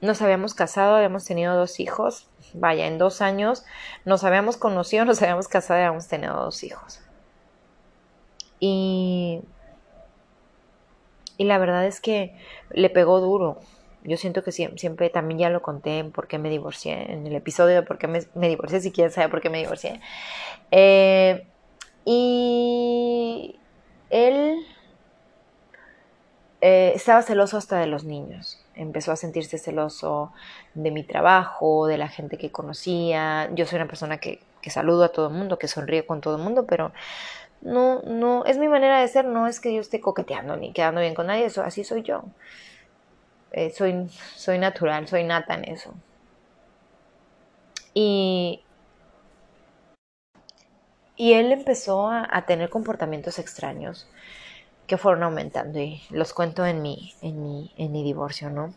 nos 0.00 0.22
habíamos 0.22 0.54
casado, 0.54 0.94
habíamos 0.94 1.26
tenido 1.26 1.54
dos 1.54 1.78
hijos. 1.78 2.26
Vaya, 2.54 2.86
en 2.86 2.96
dos 2.96 3.20
años 3.20 3.66
nos 4.06 4.24
habíamos 4.24 4.56
conocido, 4.56 5.04
nos 5.04 5.20
habíamos 5.20 5.46
casado 5.46 5.78
y 5.78 5.82
habíamos 5.82 6.08
tenido 6.08 6.36
dos 6.36 6.64
hijos. 6.64 7.02
Y, 8.60 9.42
y 11.36 11.44
la 11.44 11.58
verdad 11.58 11.84
es 11.84 12.00
que 12.00 12.34
le 12.70 12.88
pegó 12.88 13.20
duro. 13.20 13.58
Yo 14.04 14.16
siento 14.16 14.42
que 14.42 14.52
siempre, 14.52 15.10
también 15.10 15.38
ya 15.38 15.50
lo 15.50 15.60
conté 15.60 15.98
en 15.98 16.12
por 16.12 16.28
qué 16.28 16.38
me 16.38 16.48
divorcié, 16.48 17.12
en 17.12 17.26
el 17.26 17.34
episodio 17.34 17.74
de 17.74 17.82
por 17.82 17.98
qué 17.98 18.08
me, 18.08 18.48
divorcié, 18.48 18.80
si 18.80 18.90
quieren 18.90 19.12
saber 19.12 19.30
por 19.30 19.42
qué 19.42 19.50
me 19.50 19.58
divorcié. 19.58 20.00
Eh, 20.70 21.46
y 22.06 23.58
él 24.10 24.64
eh, 26.60 26.92
estaba 26.94 27.22
celoso 27.22 27.56
hasta 27.56 27.78
de 27.78 27.86
los 27.86 28.04
niños. 28.04 28.58
Empezó 28.74 29.12
a 29.12 29.16
sentirse 29.16 29.58
celoso 29.58 30.32
de 30.74 30.90
mi 30.90 31.02
trabajo, 31.02 31.86
de 31.86 31.98
la 31.98 32.08
gente 32.08 32.38
que 32.38 32.50
conocía. 32.50 33.50
Yo 33.54 33.66
soy 33.66 33.76
una 33.76 33.88
persona 33.88 34.18
que, 34.18 34.40
que 34.62 34.70
saludo 34.70 35.04
a 35.04 35.10
todo 35.10 35.28
el 35.28 35.34
mundo, 35.34 35.58
que 35.58 35.68
sonríe 35.68 36.06
con 36.06 36.20
todo 36.20 36.36
el 36.36 36.42
mundo, 36.42 36.64
pero 36.66 36.92
no, 37.60 38.02
no, 38.02 38.44
es 38.44 38.58
mi 38.58 38.68
manera 38.68 39.00
de 39.00 39.08
ser, 39.08 39.24
no 39.24 39.46
es 39.46 39.60
que 39.60 39.74
yo 39.74 39.80
esté 39.80 40.00
coqueteando 40.00 40.56
ni 40.56 40.72
quedando 40.72 41.00
bien 41.00 41.14
con 41.14 41.26
nadie, 41.26 41.46
eso, 41.46 41.62
así 41.62 41.84
soy 41.84 42.02
yo. 42.02 42.24
Eh, 43.52 43.70
soy, 43.70 44.08
soy 44.34 44.58
natural, 44.58 45.06
soy 45.08 45.24
nata 45.24 45.54
en 45.54 45.64
eso. 45.64 45.94
Y 47.94 48.62
y 51.16 51.34
él 51.34 51.52
empezó 51.52 52.08
a, 52.08 52.44
tener 52.46 52.70
comportamientos 52.70 53.38
extraños 53.38 54.08
que 54.86 54.98
fueron 54.98 55.22
aumentando 55.22 55.78
y 55.78 56.02
los 56.10 56.34
cuento 56.34 56.66
en 56.66 56.82
mi, 56.82 57.14
en 57.22 57.42
mi, 57.42 57.72
en 57.76 57.92
mi 57.92 58.02
divorcio, 58.02 58.50
¿no? 58.50 58.74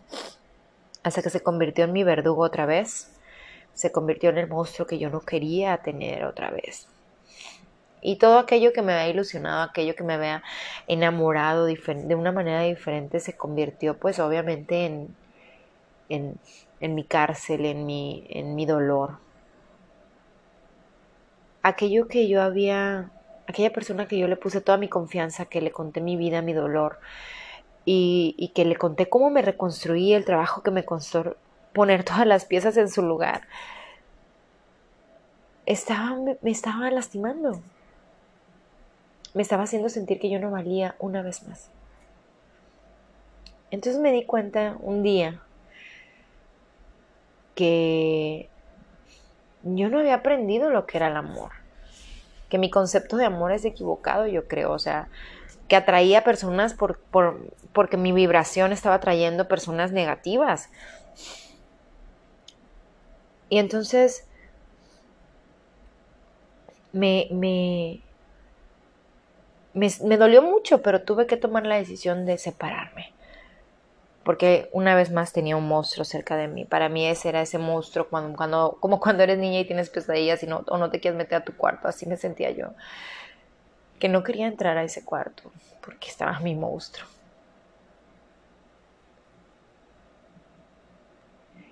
Hasta 1.04 1.22
que 1.22 1.30
se 1.30 1.42
convirtió 1.42 1.86
en 1.86 1.94
mi 1.94 2.04
verdugo 2.04 2.44
otra 2.44 2.66
vez, 2.66 3.12
se 3.74 3.92
convirtió 3.92 4.30
en 4.30 4.38
el 4.38 4.48
monstruo 4.48 4.88
que 4.88 5.00
yo 5.00 5.10
no 5.10 5.22
quería 5.22 5.78
tener 5.78 6.26
otra 6.26 6.52
vez. 6.52 6.88
Y 8.02 8.18
todo 8.18 8.38
aquello 8.38 8.72
que 8.72 8.82
me 8.82 8.94
había 8.94 9.10
ilusionado, 9.10 9.64
aquello 9.64 9.96
que 9.96 10.04
me 10.04 10.14
había 10.14 10.44
enamorado 10.88 11.66
de 11.66 12.16
una 12.16 12.32
manera 12.32 12.62
diferente, 12.62 13.20
se 13.20 13.36
convirtió 13.36 13.98
pues 13.98 14.20
obviamente 14.20 14.86
en, 14.86 15.16
en, 16.10 16.40
en 16.80 16.96
mi 16.96 17.04
cárcel, 17.04 17.66
en 17.66 17.86
mi, 17.86 18.26
en 18.30 18.56
mi 18.56 18.66
dolor, 18.66 19.18
aquello 21.68 22.08
que 22.08 22.28
yo 22.28 22.42
había, 22.42 23.12
aquella 23.48 23.72
persona 23.72 24.08
que 24.08 24.18
yo 24.18 24.28
le 24.28 24.36
puse 24.36 24.62
toda 24.62 24.78
mi 24.78 24.88
confianza, 24.88 25.46
que 25.46 25.62
le 25.62 25.72
conté 25.72 26.02
mi 26.02 26.16
vida, 26.16 26.42
mi 26.42 26.54
dolor, 26.54 27.00
y, 27.86 28.52
que 28.54 28.66
le 28.66 28.76
conté 28.76 29.08
cómo 29.08 29.30
me 29.30 29.42
reconstruí, 29.42 30.14
el 30.14 30.26
trabajo 30.26 30.62
que 30.62 30.72
me 30.72 30.84
costó 30.86 31.38
poner 31.74 32.04
todas 32.06 32.26
las 32.26 32.46
piezas 32.46 32.78
en 32.78 32.90
su 32.90 33.02
lugar, 33.02 33.44
estaba, 35.66 36.18
me 36.42 36.52
estaba 36.52 36.90
lastimando. 36.92 37.62
Me 39.34 39.42
estaba 39.42 39.64
haciendo 39.64 39.90
sentir 39.90 40.20
que 40.20 40.30
yo 40.30 40.40
no 40.40 40.50
valía 40.50 40.96
una 41.00 41.22
vez 41.22 41.48
más. 41.48 41.70
Entonces 43.70 44.02
me 44.02 44.12
di 44.12 44.24
cuenta 44.24 44.78
un 44.80 45.04
día 45.04 45.42
que 47.54 48.50
yo 49.64 49.90
no 49.90 50.00
había 50.00 50.16
aprendido 50.16 50.70
lo 50.70 50.86
que 50.86 50.98
era 50.98 51.08
el 51.08 51.18
amor. 51.18 51.52
Que 52.50 52.58
mi 52.58 52.70
concepto 52.70 53.18
de 53.18 53.26
amor 53.26 53.52
es 53.52 53.66
equivocado, 53.66 54.28
yo 54.28 54.48
creo. 54.48 54.72
O 54.72 54.80
sea, 54.80 55.10
que 55.68 55.76
atraía 55.76 56.24
personas 56.24 56.74
por, 56.74 57.00
porque 57.74 57.98
mi 57.98 58.12
vibración 58.12 58.72
estaba 58.72 58.96
atrayendo 58.96 59.48
personas 59.48 59.92
negativas. 59.92 60.70
Y 63.50 63.60
entonces 63.60 64.26
me, 66.92 67.28
me, 67.32 68.02
me, 69.74 70.18
dolió 70.18 70.42
mucho, 70.42 70.82
pero 70.82 71.04
tuve 71.04 71.28
que 71.28 71.38
tomar 71.38 71.66
la 71.66 71.76
decisión 71.76 72.26
de 72.26 72.38
separarme. 72.38 73.14
Porque 74.28 74.68
una 74.74 74.94
vez 74.94 75.10
más 75.10 75.32
tenía 75.32 75.56
un 75.56 75.70
monstruo 75.70 76.04
cerca 76.04 76.36
de 76.36 76.50
mí. 76.50 76.66
Para 76.66 76.90
mí 76.90 77.06
ese 77.06 77.30
era 77.30 77.40
ese 77.40 77.60
monstruo 77.60 78.10
cuando, 78.10 78.36
cuando, 78.36 78.78
como 78.82 79.00
cuando 79.00 79.24
eres 79.24 79.38
niña 79.38 79.62
y 79.62 79.66
tienes 79.66 79.90
pesadillas 79.90 80.44
y 80.44 80.48
no, 80.48 80.66
o 80.68 80.78
no 80.78 80.90
te 80.90 81.00
quieres 81.00 81.18
meter 81.18 81.38
a 81.38 81.46
tu 81.46 81.56
cuarto, 81.56 81.88
así 81.88 82.06
me 82.08 82.18
sentía 82.18 82.52
yo. 82.52 82.74
Que 84.00 84.10
no 84.10 84.26
quería 84.26 84.48
entrar 84.48 84.78
a 84.78 84.84
ese 84.84 85.06
cuarto 85.06 85.50
porque 85.80 86.10
estaba 86.10 86.42
mi 86.42 86.56
monstruo. 86.56 87.08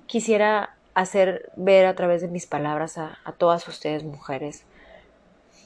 Quisiera 0.08 0.78
hacer 0.94 1.52
ver 1.58 1.86
a 1.86 1.96
través 1.96 2.22
de 2.22 2.30
mis 2.30 2.46
palabras 2.46 2.98
a, 2.98 3.18
todas 3.38 3.68
ustedes 3.68 4.06
mujeres 4.06 4.64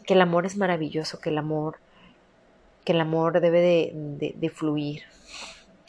que 0.08 0.16
el 0.16 0.22
amor 0.22 0.48
es 0.48 0.58
maravilloso, 0.58 1.20
que 1.20 1.30
el 1.30 1.38
amor, 1.38 1.78
que 2.84 2.94
el 2.94 3.02
amor 3.02 3.42
debe 3.42 3.62
de, 3.62 4.34
de 4.36 4.50
fluir, 4.50 5.04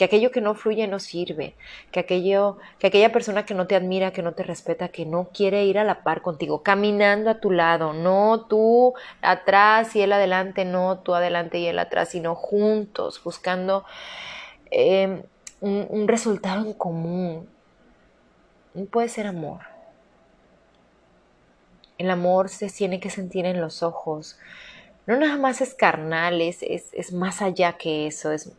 que 0.01 0.07
aquello 0.07 0.31
que 0.31 0.41
no 0.41 0.55
fluye 0.55 0.89
no 0.89 0.99
sirve, 0.99 1.55
que 1.93 2.01
aquello, 2.01 2.57
que 2.79 2.87
aquella 2.87 3.13
persona 3.13 3.45
que 3.45 3.53
no 3.53 3.67
te 3.67 3.77
admira, 3.77 4.15
que 4.15 4.23
no 4.23 4.33
te 4.33 4.43
respeta, 4.43 4.89
que 4.89 5.05
no 5.05 5.29
quiere 5.29 5.67
ir 5.67 5.79
a 5.79 5.85
la 5.85 6.03
par 6.03 6.23
contigo, 6.23 6.63
caminando 6.63 7.29
a 7.29 7.39
tu 7.39 7.51
lado, 7.51 7.93
no 7.93 8.47
tú 8.49 8.95
atrás 9.21 9.95
y 9.95 10.01
él 10.01 10.15
adelante, 10.15 10.65
no 10.65 11.01
tú 11.01 11.15
adelante 11.15 11.59
y 11.59 11.67
él 11.67 11.79
atrás, 11.79 12.09
sino 12.13 12.35
juntos, 12.35 13.21
buscando 13.23 13.85
em, 14.71 15.23
un, 15.61 15.87
un 15.91 16.09
resultado 16.09 16.65
en 16.65 16.73
común. 16.73 17.47
Puede 18.91 19.11
ser 19.11 19.27
amor. 19.27 19.61
El 21.99 22.09
amor 22.09 22.49
se 22.49 22.71
tiene 22.71 23.01
que 23.01 23.11
sentir 23.11 23.45
en 23.45 23.61
los 23.61 23.83
ojos, 23.83 24.39
no 25.11 25.17
nada 25.17 25.39
más 25.39 25.61
es 25.61 25.75
carnal, 25.75 26.41
es, 26.41 26.63
es, 26.63 27.13
más 27.13 27.43
allá 27.43 27.73
que 27.73 28.07
eso, 28.07 28.31
es, 28.31 28.53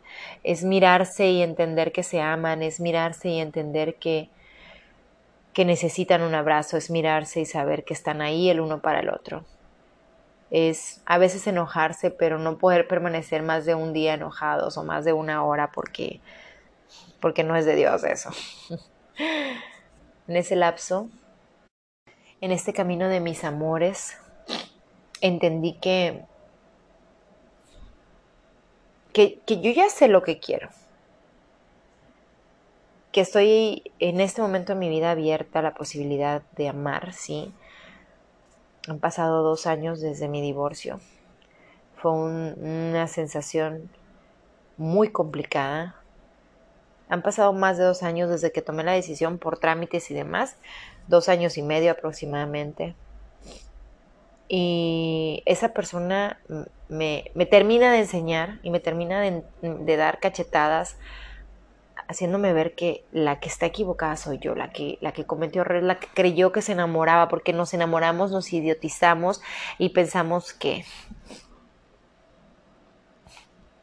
es, 0.43 0.65
mirarse 0.65 1.29
y 1.29 1.41
entender 1.41 1.93
que 1.93 2.03
se 2.03 2.19
aman, 2.19 2.61
es 2.61 2.81
mirarse 2.81 3.29
y 3.29 3.39
entender 3.39 3.95
que, 3.95 4.29
que 5.53 5.63
necesitan 5.63 6.21
un 6.21 6.35
abrazo, 6.35 6.75
es 6.75 6.91
mirarse 6.91 7.39
y 7.39 7.45
saber 7.45 7.85
que 7.85 7.93
están 7.93 8.21
ahí 8.21 8.49
el 8.49 8.59
uno 8.59 8.81
para 8.81 8.99
el 8.99 9.09
otro. 9.09 9.45
Es 10.49 11.01
a 11.05 11.17
veces 11.17 11.47
enojarse, 11.47 12.11
pero 12.11 12.37
no 12.37 12.57
poder 12.57 12.85
permanecer 12.85 13.43
más 13.43 13.63
de 13.63 13.75
un 13.75 13.93
día 13.93 14.15
enojados 14.15 14.77
o 14.77 14.83
más 14.83 15.05
de 15.05 15.13
una 15.13 15.45
hora 15.45 15.71
porque, 15.71 16.19
porque 17.21 17.45
no 17.45 17.55
es 17.55 17.65
de 17.65 17.77
Dios 17.77 18.03
eso. 18.03 18.29
en 20.27 20.35
ese 20.35 20.57
lapso, 20.57 21.09
en 22.41 22.51
este 22.51 22.73
camino 22.73 23.07
de 23.07 23.21
mis 23.21 23.45
amores, 23.45 24.17
entendí 25.21 25.79
que 25.79 26.25
que, 29.12 29.39
yo 29.47 29.71
ya 29.71 29.89
sé 29.89 30.08
lo 30.08 30.24
que 30.24 30.39
quiero, 30.39 30.69
que 33.12 33.21
estoy 33.21 33.91
en 34.00 34.21
este 34.21 34.41
momento 34.41 34.74
en 34.74 34.80
mi 34.80 34.89
vida 34.89 35.12
abierta 35.12 35.60
a 35.60 35.63
la 35.63 35.74
posibilidad 35.74 36.43
de 36.56 36.69
amar, 36.69 37.13
sí. 37.13 37.54
Han 38.88 39.00
pasado 39.00 39.43
dos 39.43 39.67
años 39.67 40.02
desde 40.02 40.28
mi 40.28 40.41
divorcio. 40.41 41.00
Fue 41.97 42.12
una 42.12 43.08
sensación 43.08 43.89
muy 44.78 45.10
complicada. 45.10 45.95
Han 47.10 47.21
pasado 47.21 47.54
más 47.54 47.78
de 47.78 47.84
dos 47.84 48.02
años 48.02 48.30
desde 48.30 48.52
que 48.52 48.62
tomé 48.62 48.84
la 48.84 48.93
decisión 48.93 49.38
por 49.38 49.60
trámites 49.60 50.10
y 50.10 50.13
demás, 50.13 50.56
dos 51.08 51.30
años 51.30 51.58
y 51.58 51.62
medio 51.62 51.91
aproximadamente 51.91 52.95
y 54.53 55.43
esa 55.45 55.69
persona 55.69 56.37
me, 56.89 57.31
termina 57.49 57.89
de 57.93 57.99
enseñar 57.99 58.59
y 58.63 58.69
me 58.69 58.81
termina 58.81 59.21
de, 59.21 59.95
dar 59.95 60.19
cachetadas 60.19 60.97
haciéndome 62.09 62.51
ver 62.51 62.75
que 62.75 63.05
la 63.13 63.39
que 63.39 63.47
está 63.47 63.65
equivocada 63.65 64.17
soy 64.17 64.39
yo, 64.39 64.53
la 64.53 64.73
que, 64.73 64.97
la 64.99 65.13
que 65.13 65.23
cometió 65.23 65.61
errores, 65.61 65.83
la 65.83 65.99
que 65.99 66.07
creyó 66.13 66.51
que 66.51 66.61
se 66.61 66.73
enamoraba, 66.73 67.29
porque 67.29 67.53
nos 67.53 67.73
enamoramos, 67.73 68.31
nos 68.31 68.51
idiotizamos 68.51 69.41
y 69.77 69.89
pensamos 69.89 70.51
que... 70.51 70.83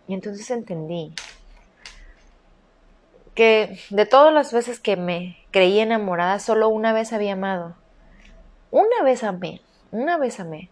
Y 0.07 0.13
entonces 0.13 0.51
entendí 0.51 1.15
que 3.35 3.79
de 3.89 4.05
todas 4.05 4.35
las 4.35 4.53
veces 4.53 4.81
que 4.81 4.99
me 4.99 5.39
creí 5.51 5.81
enamorada, 5.81 6.39
solo 6.41 6.69
una 6.69 6.93
vez 6.93 7.15
había 7.15 7.33
amado. 7.33 7.75
Una 8.71 9.03
vez 9.03 9.25
amé. 9.25 9.63
Una 9.91 10.19
vez 10.19 10.41
amé. 10.41 10.71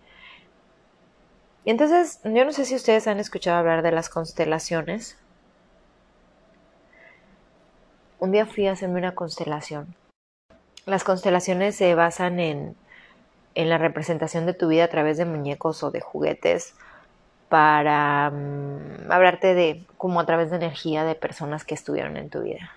Y 1.65 1.71
entonces, 1.71 2.21
yo 2.23 2.45
no 2.45 2.53
sé 2.53 2.65
si 2.65 2.75
ustedes 2.75 3.07
han 3.07 3.19
escuchado 3.19 3.59
hablar 3.59 3.83
de 3.83 3.93
las 3.93 4.09
constelaciones. 4.09 5.19
Un 8.19 8.33
día 8.33 8.47
fui 8.47 8.67
a 8.67 8.73
hacerme 8.73 8.99
una 8.99 9.15
constelación. 9.15 9.95
Las 10.85 11.03
constelaciones 11.03 11.75
se 11.75 11.95
basan 11.95 12.39
en, 12.39 12.77
en 13.57 13.69
la 13.69 13.79
representación 13.79 14.47
de 14.47 14.55
tu 14.55 14.69
vida 14.69 14.85
a 14.85 14.89
través 14.89 15.17
de 15.17 15.25
muñecos 15.25 15.83
o 15.83 15.91
de 15.91 16.01
juguetes 16.01 16.75
para 17.49 18.31
mm, 18.31 19.11
hablarte 19.11 19.55
de 19.55 19.85
como 19.97 20.21
a 20.21 20.27
través 20.27 20.51
de 20.51 20.57
energía 20.57 21.05
de 21.05 21.15
personas 21.15 21.65
que 21.65 21.75
estuvieron 21.75 22.17
en 22.17 22.31
tu 22.31 22.43
vida. 22.43 22.71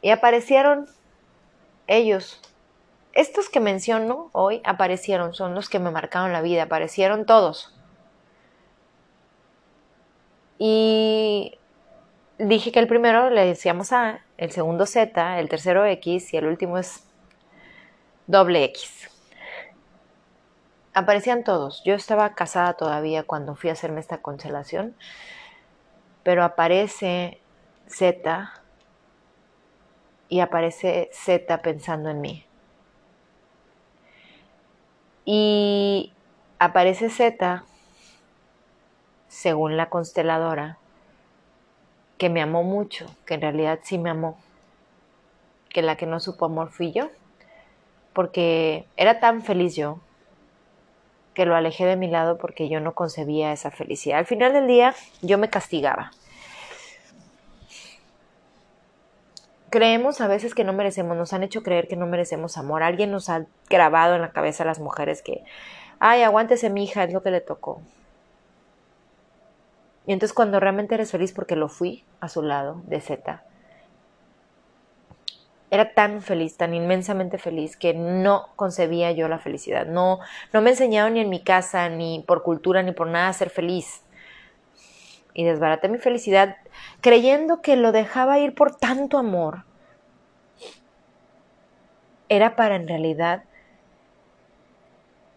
Y 0.00 0.10
aparecieron 0.10 0.86
ellos, 1.86 2.40
estos 3.14 3.48
que 3.48 3.60
menciono 3.60 4.28
hoy 4.32 4.60
aparecieron, 4.64 5.34
son 5.34 5.54
los 5.54 5.68
que 5.68 5.78
me 5.78 5.90
marcaron 5.90 6.32
la 6.32 6.42
vida, 6.42 6.64
aparecieron 6.64 7.26
todos. 7.26 7.74
Y 10.58 11.58
dije 12.38 12.72
que 12.72 12.80
el 12.80 12.88
primero 12.88 13.30
le 13.30 13.46
decíamos 13.46 13.92
A, 13.92 14.20
el 14.36 14.50
segundo 14.50 14.86
Z, 14.86 15.38
el 15.38 15.48
tercero 15.48 15.84
X 15.86 16.34
y 16.34 16.36
el 16.36 16.46
último 16.46 16.78
es 16.78 17.06
doble 18.26 18.64
X. 18.64 19.10
Aparecían 20.92 21.44
todos. 21.44 21.82
Yo 21.84 21.94
estaba 21.94 22.34
casada 22.34 22.74
todavía 22.74 23.24
cuando 23.24 23.54
fui 23.54 23.70
a 23.70 23.74
hacerme 23.74 24.00
esta 24.00 24.22
constelación, 24.22 24.96
pero 26.24 26.42
aparece 26.42 27.40
Z 27.86 28.52
y 30.28 30.40
aparece 30.40 31.10
Z 31.12 31.62
pensando 31.62 32.10
en 32.10 32.20
mí. 32.20 32.46
Y 35.24 36.12
aparece 36.58 37.10
Z, 37.10 37.64
según 39.28 39.76
la 39.76 39.88
consteladora, 39.88 40.78
que 42.18 42.30
me 42.30 42.42
amó 42.42 42.62
mucho, 42.62 43.06
que 43.26 43.34
en 43.34 43.40
realidad 43.40 43.80
sí 43.82 43.98
me 43.98 44.10
amó, 44.10 44.38
que 45.68 45.82
la 45.82 45.96
que 45.96 46.06
no 46.06 46.20
supo 46.20 46.46
amor 46.46 46.70
fui 46.70 46.92
yo, 46.92 47.10
porque 48.12 48.86
era 48.96 49.20
tan 49.20 49.42
feliz 49.42 49.74
yo 49.74 50.00
que 51.34 51.46
lo 51.46 51.56
alejé 51.56 51.84
de 51.84 51.96
mi 51.96 52.08
lado 52.08 52.38
porque 52.38 52.68
yo 52.68 52.80
no 52.80 52.94
concebía 52.94 53.52
esa 53.52 53.70
felicidad. 53.70 54.20
Al 54.20 54.26
final 54.26 54.52
del 54.52 54.68
día 54.68 54.94
yo 55.20 55.36
me 55.36 55.50
castigaba. 55.50 56.12
Creemos 59.74 60.20
a 60.20 60.28
veces 60.28 60.54
que 60.54 60.62
no 60.62 60.72
merecemos, 60.72 61.16
nos 61.16 61.32
han 61.32 61.42
hecho 61.42 61.64
creer 61.64 61.88
que 61.88 61.96
no 61.96 62.06
merecemos 62.06 62.56
amor. 62.56 62.84
Alguien 62.84 63.10
nos 63.10 63.28
ha 63.28 63.46
grabado 63.68 64.14
en 64.14 64.20
la 64.20 64.30
cabeza 64.30 64.62
a 64.62 64.66
las 64.66 64.78
mujeres 64.78 65.20
que, 65.20 65.42
ay, 65.98 66.22
aguántese 66.22 66.70
mi 66.70 66.84
hija, 66.84 67.02
es 67.02 67.12
lo 67.12 67.24
que 67.24 67.32
le 67.32 67.40
tocó. 67.40 67.82
Y 70.06 70.12
entonces 70.12 70.32
cuando 70.32 70.60
realmente 70.60 70.94
eres 70.94 71.10
feliz 71.10 71.32
porque 71.32 71.56
lo 71.56 71.68
fui 71.68 72.04
a 72.20 72.28
su 72.28 72.40
lado, 72.42 72.82
de 72.86 73.00
Z, 73.00 73.42
era 75.72 75.92
tan 75.92 76.22
feliz, 76.22 76.56
tan 76.56 76.72
inmensamente 76.72 77.36
feliz 77.36 77.76
que 77.76 77.94
no 77.94 78.50
concebía 78.54 79.10
yo 79.10 79.26
la 79.26 79.40
felicidad. 79.40 79.86
No, 79.86 80.20
no 80.52 80.60
me 80.62 80.70
enseñaron 80.70 81.14
ni 81.14 81.20
en 81.20 81.30
mi 81.30 81.42
casa, 81.42 81.88
ni 81.88 82.22
por 82.28 82.44
cultura, 82.44 82.84
ni 82.84 82.92
por 82.92 83.08
nada 83.08 83.26
a 83.26 83.32
ser 83.32 83.50
feliz. 83.50 84.04
Y 85.32 85.42
desbaraté 85.42 85.88
mi 85.88 85.98
felicidad 85.98 86.58
creyendo 87.04 87.60
que 87.60 87.76
lo 87.76 87.92
dejaba 87.92 88.38
ir 88.38 88.54
por 88.54 88.76
tanto 88.76 89.18
amor, 89.18 89.64
era 92.30 92.56
para 92.56 92.76
en 92.76 92.88
realidad 92.88 93.44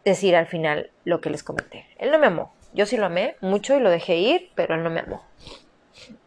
decir 0.05 0.37
al 0.37 0.47
final 0.47 0.91
lo 1.03 1.19
que 1.19 1.29
les 1.29 1.43
comenté. 1.43 1.85
Él 1.97 2.09
no 2.11 2.19
me 2.19 2.27
amó, 2.27 2.53
yo 2.71 2.85
sí 2.85 2.95
lo 2.95 3.07
amé 3.07 3.35
mucho 3.41 3.75
y 3.75 3.81
lo 3.81 3.89
dejé 3.89 4.15
ir, 4.15 4.49
pero 4.55 4.75
él 4.75 4.83
no 4.83 4.89
me 4.89 5.01
amó. 5.01 5.25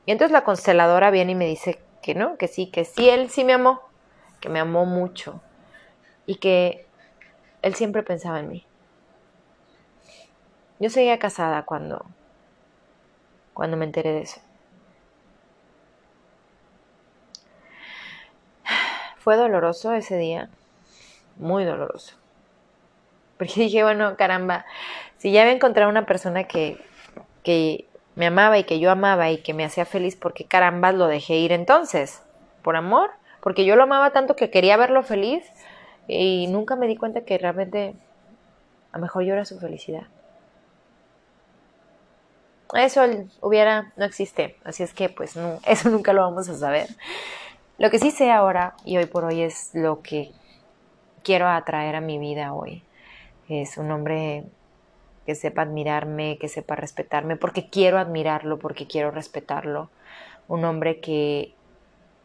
Y 0.04 0.12
entonces 0.12 0.30
la 0.30 0.44
consteladora 0.44 1.10
viene 1.10 1.32
y 1.32 1.36
me 1.36 1.46
dice 1.46 1.80
que 2.02 2.14
no, 2.14 2.36
que 2.36 2.46
sí, 2.46 2.66
que 2.66 2.84
sí, 2.84 3.08
él 3.08 3.30
sí 3.30 3.42
me 3.42 3.54
amó, 3.54 3.80
que 4.42 4.50
me 4.50 4.60
amó 4.60 4.84
mucho 4.84 5.40
y 6.26 6.34
que 6.34 6.84
él 7.62 7.74
siempre 7.74 8.02
pensaba 8.02 8.40
en 8.40 8.48
mí. 8.50 8.66
Yo 10.80 10.90
seguía 10.90 11.18
casada 11.18 11.62
cuando, 11.62 12.04
cuando 13.54 13.78
me 13.78 13.86
enteré 13.86 14.12
de 14.12 14.20
eso. 14.20 14.42
Fue 19.30 19.36
doloroso 19.36 19.92
ese 19.92 20.16
día, 20.16 20.48
muy 21.36 21.64
doloroso. 21.64 22.16
Porque 23.38 23.52
dije, 23.60 23.84
bueno, 23.84 24.16
caramba, 24.16 24.66
si 25.18 25.30
ya 25.30 25.42
había 25.42 25.52
encontrado 25.52 25.88
una 25.88 26.04
persona 26.04 26.48
que, 26.48 26.84
que 27.44 27.86
me 28.16 28.26
amaba 28.26 28.58
y 28.58 28.64
que 28.64 28.80
yo 28.80 28.90
amaba 28.90 29.30
y 29.30 29.38
que 29.38 29.54
me 29.54 29.64
hacía 29.64 29.84
feliz, 29.84 30.16
porque 30.16 30.46
carambas 30.46 30.96
lo 30.96 31.06
dejé 31.06 31.36
ir 31.36 31.52
entonces? 31.52 32.24
¿Por 32.62 32.74
amor? 32.74 33.10
Porque 33.40 33.64
yo 33.64 33.76
lo 33.76 33.84
amaba 33.84 34.10
tanto 34.10 34.34
que 34.34 34.50
quería 34.50 34.76
verlo 34.76 35.04
feliz 35.04 35.44
y 36.08 36.48
nunca 36.48 36.74
me 36.74 36.88
di 36.88 36.96
cuenta 36.96 37.20
que 37.20 37.38
realmente 37.38 37.94
a 38.90 38.98
lo 38.98 39.02
mejor 39.02 39.22
yo 39.22 39.34
era 39.34 39.44
su 39.44 39.60
felicidad. 39.60 40.08
Eso 42.74 43.04
hubiera, 43.42 43.92
no 43.94 44.06
existe, 44.06 44.56
así 44.64 44.82
es 44.82 44.92
que 44.92 45.08
pues 45.08 45.36
no, 45.36 45.60
eso 45.68 45.88
nunca 45.88 46.12
lo 46.12 46.22
vamos 46.22 46.48
a 46.48 46.56
saber. 46.56 46.88
Lo 47.80 47.90
que 47.90 47.98
sí 47.98 48.10
sé 48.10 48.30
ahora 48.30 48.74
y 48.84 48.98
hoy 48.98 49.06
por 49.06 49.24
hoy 49.24 49.40
es 49.40 49.70
lo 49.72 50.02
que 50.02 50.32
quiero 51.24 51.48
atraer 51.48 51.96
a 51.96 52.02
mi 52.02 52.18
vida 52.18 52.52
hoy. 52.52 52.82
Es 53.48 53.78
un 53.78 53.90
hombre 53.90 54.44
que 55.24 55.34
sepa 55.34 55.62
admirarme, 55.62 56.36
que 56.38 56.48
sepa 56.48 56.76
respetarme, 56.76 57.36
porque 57.36 57.70
quiero 57.70 57.98
admirarlo, 57.98 58.58
porque 58.58 58.86
quiero 58.86 59.10
respetarlo. 59.10 59.88
Un 60.46 60.66
hombre 60.66 61.00
que, 61.00 61.54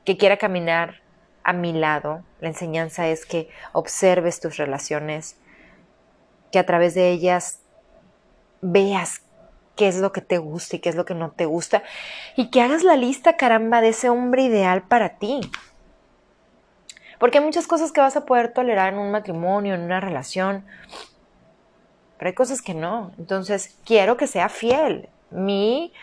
que 0.04 0.18
quiera 0.18 0.36
caminar 0.36 0.96
a 1.46 1.54
mi 1.54 1.72
lado. 1.72 2.22
La 2.42 2.50
enseñanza 2.50 3.08
es 3.08 3.26
que 3.26 3.48
observes 3.72 4.42
tus 4.42 4.58
relaciones, 4.58 5.38
que 6.52 6.60
a 6.60 6.66
través 6.66 6.96
de 6.96 7.12
ellas 7.12 7.62
veas 8.60 9.22
qué 9.76 9.88
es 9.88 9.98
lo 9.98 10.12
que 10.12 10.22
te 10.22 10.38
gusta 10.38 10.76
y 10.76 10.80
qué 10.80 10.90
es 10.90 10.96
lo 10.96 11.06
que 11.06 11.14
no 11.14 11.32
te 11.32 11.46
gusta 11.46 11.84
y 12.36 12.50
que 12.50 12.62
hagas 12.62 12.84
la 12.84 12.96
lista, 12.96 13.38
caramba, 13.38 13.82
de 13.82 13.90
ese 13.90 14.10
hombre 14.10 14.44
ideal 14.44 14.84
para 14.84 15.18
ti. 15.18 15.42
Porque 17.20 17.38
hay 17.38 17.44
muchas 17.44 17.68
cosas 17.68 17.92
que 17.92 18.02
vas 18.02 18.18
a 18.18 18.26
poder 18.26 18.54
tolerar 18.54 18.94
en 18.94 19.00
un 19.00 19.12
matrimonio, 19.12 19.74
en 19.74 19.82
una 19.82 20.00
relación, 20.00 20.66
pero 22.18 22.30
hay 22.30 22.36
cosas 22.36 22.62
que 22.62 22.74
no. 22.74 23.12
Entonces, 23.18 23.78
quiero 23.86 24.18
que 24.18 24.28
sea 24.28 24.50
fiel. 24.50 25.10
Mi 25.32 25.94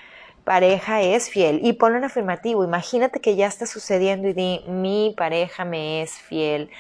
pareja 0.45 1.01
es 1.03 1.31
fiel. 1.31 1.61
Y 1.63 1.75
ponlo 1.75 1.99
en 1.99 2.05
afirmativo. 2.05 2.65
Imagínate 2.65 3.21
que 3.21 3.37
ya 3.37 3.47
está 3.47 3.67
sucediendo 3.67 4.29
y 4.29 4.33
di, 4.33 4.61
mi 4.67 5.15
pareja 5.17 5.65
me 5.65 6.03
es 6.03 6.13
fiel. 6.13 6.71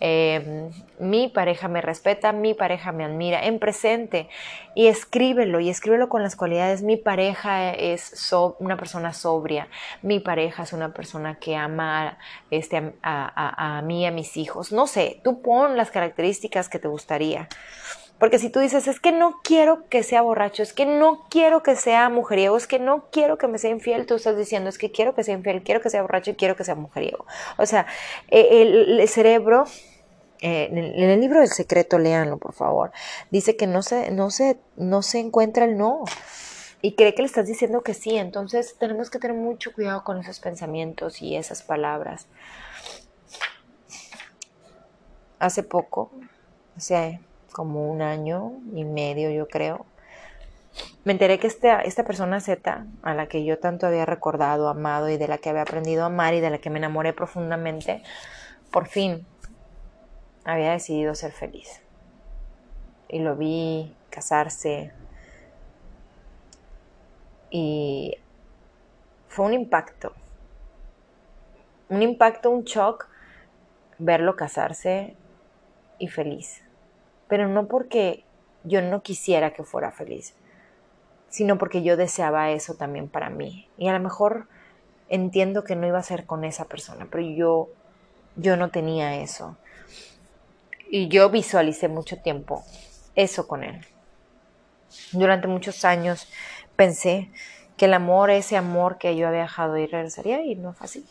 Em, 0.00 0.70
mi 0.98 1.28
pareja 1.28 1.68
me 1.68 1.80
respeta, 1.80 2.32
mi 2.32 2.54
pareja 2.54 2.92
me 2.92 3.04
admira. 3.04 3.44
En 3.44 3.58
presente. 3.58 4.28
Y 4.74 4.88
escríbelo. 4.88 5.60
Y 5.60 5.70
escríbelo 5.70 6.08
con 6.08 6.22
las 6.22 6.36
cualidades. 6.36 6.82
Mi 6.82 6.96
pareja 6.96 7.72
es 7.72 8.32
una 8.58 8.76
persona 8.76 9.12
sobria. 9.12 9.68
Mi 10.02 10.18
pareja 10.20 10.64
es 10.64 10.72
una 10.72 10.92
persona 10.92 11.36
que 11.36 11.56
ama 11.56 12.18
este, 12.50 12.94
a, 13.02 13.32
a, 13.34 13.78
a 13.78 13.82
mí, 13.82 14.06
a 14.06 14.10
mis 14.10 14.36
hijos. 14.36 14.72
No 14.72 14.86
sé, 14.86 15.20
tú 15.22 15.42
pon 15.42 15.76
las 15.76 15.90
características 15.90 16.68
que 16.68 16.78
te 16.78 16.88
gustaría. 16.88 17.48
Porque 18.22 18.38
si 18.38 18.50
tú 18.50 18.60
dices, 18.60 18.86
es 18.86 19.00
que 19.00 19.10
no 19.10 19.40
quiero 19.42 19.88
que 19.88 20.04
sea 20.04 20.22
borracho, 20.22 20.62
es 20.62 20.72
que 20.72 20.86
no 20.86 21.26
quiero 21.28 21.64
que 21.64 21.74
sea 21.74 22.08
mujeriego, 22.08 22.56
es 22.56 22.68
que 22.68 22.78
no 22.78 23.10
quiero 23.10 23.36
que 23.36 23.48
me 23.48 23.58
sea 23.58 23.70
infiel, 23.70 24.06
tú 24.06 24.14
estás 24.14 24.36
diciendo, 24.36 24.68
es 24.68 24.78
que 24.78 24.92
quiero 24.92 25.12
que 25.12 25.24
sea 25.24 25.34
infiel, 25.34 25.64
quiero 25.64 25.80
que 25.80 25.90
sea 25.90 26.02
borracho 26.02 26.30
y 26.30 26.34
quiero 26.36 26.54
que 26.54 26.62
sea 26.62 26.76
mujeriego. 26.76 27.26
O 27.58 27.66
sea, 27.66 27.84
e, 28.28 28.62
el, 28.62 29.08
cerebro, 29.08 29.64
eh, 30.40 30.68
en, 30.70 30.78
el, 30.78 31.20
libro 31.20 31.40
del 31.40 31.48
secreto, 31.48 31.98
léanlo, 31.98 32.38
por 32.38 32.52
favor, 32.52 32.92
dice 33.32 33.56
que 33.56 33.66
no 33.66 33.82
se, 33.82 34.12
no 34.12 34.30
se, 34.30 34.56
no 34.76 35.02
se 35.02 35.18
encuentra 35.18 35.64
el 35.64 35.76
no 35.76 36.04
y 36.80 36.94
cree 36.94 37.16
que 37.16 37.22
le 37.22 37.26
estás 37.26 37.48
diciendo 37.48 37.82
que 37.82 37.92
sí. 37.92 38.18
Entonces 38.18 38.76
tenemos 38.78 39.10
que 39.10 39.18
tener 39.18 39.36
mucho 39.36 39.72
cuidado 39.72 40.04
con 40.04 40.20
esos 40.20 40.38
pensamientos 40.38 41.22
y 41.22 41.34
esas 41.34 41.64
palabras. 41.64 42.28
Hace 45.40 45.64
poco, 45.64 46.12
o 46.76 46.80
sea, 46.80 47.18
como 47.52 47.90
un 47.90 48.02
año 48.02 48.52
y 48.74 48.84
medio, 48.84 49.30
yo 49.30 49.48
creo, 49.48 49.86
me 51.04 51.12
enteré 51.12 51.38
que 51.38 51.46
esta, 51.46 51.80
esta 51.80 52.04
persona 52.04 52.40
Z, 52.40 52.86
a 53.02 53.14
la 53.14 53.26
que 53.26 53.44
yo 53.44 53.58
tanto 53.58 53.86
había 53.86 54.06
recordado, 54.06 54.68
amado 54.68 55.08
y 55.08 55.16
de 55.16 55.28
la 55.28 55.38
que 55.38 55.50
había 55.50 55.62
aprendido 55.62 56.04
a 56.04 56.06
amar 56.06 56.34
y 56.34 56.40
de 56.40 56.50
la 56.50 56.58
que 56.58 56.70
me 56.70 56.78
enamoré 56.78 57.12
profundamente, 57.12 58.02
por 58.70 58.86
fin 58.86 59.26
había 60.44 60.72
decidido 60.72 61.14
ser 61.14 61.32
feliz. 61.32 61.82
Y 63.08 63.18
lo 63.18 63.36
vi 63.36 63.94
casarse. 64.10 64.92
Y 67.50 68.16
fue 69.28 69.46
un 69.46 69.54
impacto. 69.54 70.14
Un 71.90 72.02
impacto, 72.02 72.50
un 72.50 72.64
shock 72.64 73.08
verlo 73.98 74.36
casarse 74.36 75.14
y 75.98 76.08
feliz 76.08 76.62
pero 77.32 77.48
no 77.48 77.66
porque 77.66 78.24
yo 78.62 78.82
no 78.82 79.00
quisiera 79.02 79.54
que 79.54 79.64
fuera 79.64 79.90
feliz, 79.90 80.34
sino 81.30 81.56
porque 81.56 81.82
yo 81.82 81.96
deseaba 81.96 82.50
eso 82.50 82.74
también 82.74 83.08
para 83.08 83.30
mí. 83.30 83.70
Y 83.78 83.88
a 83.88 83.94
lo 83.94 84.00
mejor 84.00 84.48
entiendo 85.08 85.64
que 85.64 85.74
no 85.74 85.86
iba 85.86 85.98
a 85.98 86.02
ser 86.02 86.26
con 86.26 86.44
esa 86.44 86.66
persona, 86.66 87.08
pero 87.10 87.24
yo, 87.24 87.70
yo 88.36 88.58
no 88.58 88.68
tenía 88.68 89.16
eso. 89.16 89.56
Y 90.90 91.08
yo 91.08 91.30
visualicé 91.30 91.88
mucho 91.88 92.18
tiempo 92.18 92.64
eso 93.14 93.48
con 93.48 93.64
él. 93.64 93.80
Durante 95.12 95.48
muchos 95.48 95.86
años 95.86 96.28
pensé 96.76 97.30
que 97.78 97.86
el 97.86 97.94
amor, 97.94 98.28
ese 98.28 98.58
amor 98.58 98.98
que 98.98 99.16
yo 99.16 99.26
había 99.26 99.40
dejado 99.40 99.78
ir, 99.78 99.90
regresaría 99.90 100.42
y 100.42 100.54
no 100.54 100.74
fue 100.74 100.84
así. 100.84 101.06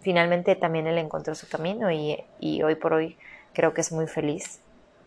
Finalmente 0.00 0.54
también 0.54 0.86
él 0.86 0.98
encontró 0.98 1.34
su 1.34 1.48
camino 1.48 1.90
y, 1.90 2.22
y 2.38 2.62
hoy 2.62 2.76
por 2.76 2.92
hoy 2.92 3.18
creo 3.52 3.74
que 3.74 3.80
es 3.80 3.90
muy 3.90 4.06
feliz 4.06 4.60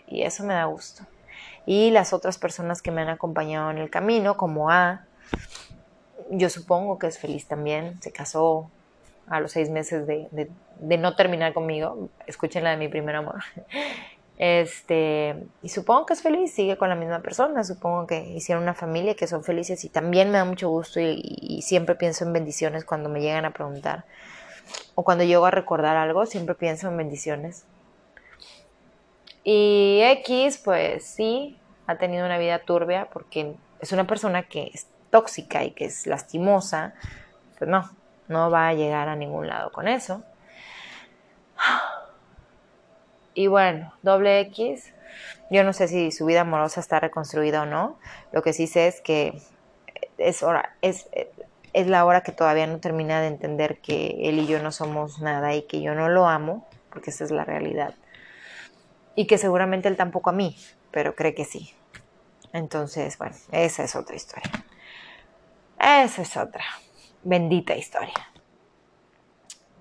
y 0.08 0.24
eso 0.24 0.44
me 0.44 0.54
da 0.54 0.66
gusto. 0.66 1.04
Y 1.66 1.92
las 1.92 2.14
otras 2.14 2.38
personas 2.38 2.82
que 2.82 2.92
me 2.92 3.02
han 3.02 3.10
acompañado 3.10 3.70
en 3.72 3.78
el 3.78 3.90
camino, 3.90 4.38
como 4.38 4.72
A, 4.72 5.06
yo 6.30 6.50
supongo 6.50 6.98
que 6.98 7.08
es 7.08 7.20
feliz 7.20 7.48
también, 7.48 8.02
se 8.02 8.12
casó 8.12 8.70
a 9.28 9.40
los 9.40 9.52
seis 9.52 9.70
meses 9.70 10.08
de, 10.08 10.50
no 10.98 11.16
terminar 11.16 11.54
conmigo, 11.54 12.10
escuchen 12.26 12.64
la 12.64 12.72
de 12.72 12.78
mi 12.78 12.88
primer 12.88 13.16
amor. 13.16 13.44
Este, 14.40 15.36
y 15.64 15.70
supongo 15.70 16.06
que 16.06 16.14
es 16.14 16.22
feliz, 16.22 16.54
sigue 16.54 16.78
con 16.78 16.90
la 16.90 16.96
misma 16.96 17.22
persona, 17.22 17.64
supongo 17.64 18.06
que 18.06 18.20
hicieron 18.36 18.62
una 18.62 18.76
familia, 18.76 19.16
que 19.16 19.26
son 19.26 19.44
felices 19.44 19.84
y 19.84 19.90
también 19.90 20.30
me 20.30 20.38
da 20.38 20.46
mucho 20.46 20.70
gusto 20.70 21.00
y, 21.00 21.60
siempre 21.64 21.96
pienso 21.96 22.24
en 22.24 22.34
bendiciones 22.34 22.86
cuando 22.86 23.10
me 23.10 23.20
llegan 23.20 23.46
a 23.46 23.52
preguntar 23.52 24.06
o 24.94 25.04
cuando 25.04 25.24
llego 25.24 25.48
a 25.48 25.50
recordar 25.50 25.98
algo, 25.98 26.28
siempre 26.28 26.54
pienso 26.54 26.88
en 26.88 26.98
bendiciones. 26.98 27.66
Y 29.50 30.02
X, 30.04 30.58
pues 30.58 31.06
sí, 31.06 31.58
ha 31.86 31.96
tenido 31.96 32.26
una 32.26 32.38
vida 32.38 32.60
turbia 32.60 33.08
porque 33.14 33.56
es 33.80 33.94
una 33.94 34.06
persona 34.06 34.44
que 34.44 34.72
es 34.74 34.88
tóxica 35.10 35.64
y 35.64 35.72
que 35.72 35.86
es 35.86 36.06
lastimosa. 36.06 36.96
Pues 37.58 37.70
no, 37.72 37.90
no 38.28 38.52
va 38.52 38.68
a 38.68 38.74
llegar 38.74 39.08
a 39.08 39.16
ningún 39.16 39.48
lado 39.48 39.72
con 39.72 39.88
eso. 39.88 40.22
Y 43.36 43.48
bueno, 43.48 43.94
doble 44.02 44.42
X, 44.42 44.94
yo 45.50 45.64
no 45.64 45.72
sé 45.72 45.88
si 45.88 46.12
su 46.12 46.26
vida 46.26 46.42
amorosa 46.42 46.82
está 46.82 47.00
reconstruida 47.00 47.62
o 47.62 47.66
no. 47.66 47.98
Lo 48.34 48.42
que 48.42 48.52
sí 48.52 48.68
sé 48.68 48.88
es 48.88 49.00
que 49.00 49.42
es, 50.18 50.44
hora, 50.44 50.76
es, 50.82 51.08
es 51.72 51.88
la 51.88 52.04
hora 52.04 52.20
que 52.20 52.34
todavía 52.34 52.68
no 52.68 52.80
termina 52.80 53.22
de 53.22 53.28
entender 53.28 53.78
que 53.78 54.28
él 54.28 54.40
y 54.40 54.46
yo 54.46 54.62
no 54.62 54.74
somos 54.74 55.22
nada 55.22 55.56
y 55.56 55.62
que 55.62 55.80
yo 55.80 55.96
no 55.96 56.10
lo 56.10 56.28
amo, 56.28 56.68
porque 56.90 57.12
esa 57.12 57.24
es 57.24 57.32
la 57.32 57.46
realidad 57.46 57.96
y 59.18 59.26
que 59.26 59.40
seguramente 59.40 59.88
él 59.88 59.98
tampoco 59.98 60.30
a 60.30 60.34
mí, 60.34 60.56
pero 60.92 61.16
cree 61.16 61.34
que 61.34 61.44
sí. 61.44 61.74
Entonces, 62.54 63.18
bueno, 63.18 63.36
esa 63.52 63.84
es 63.84 63.96
otra 63.96 64.16
historia. 64.16 64.52
Esa 65.80 66.22
es 66.22 66.38
otra 66.38 66.64
bendita 67.24 67.76
historia. 67.76 68.14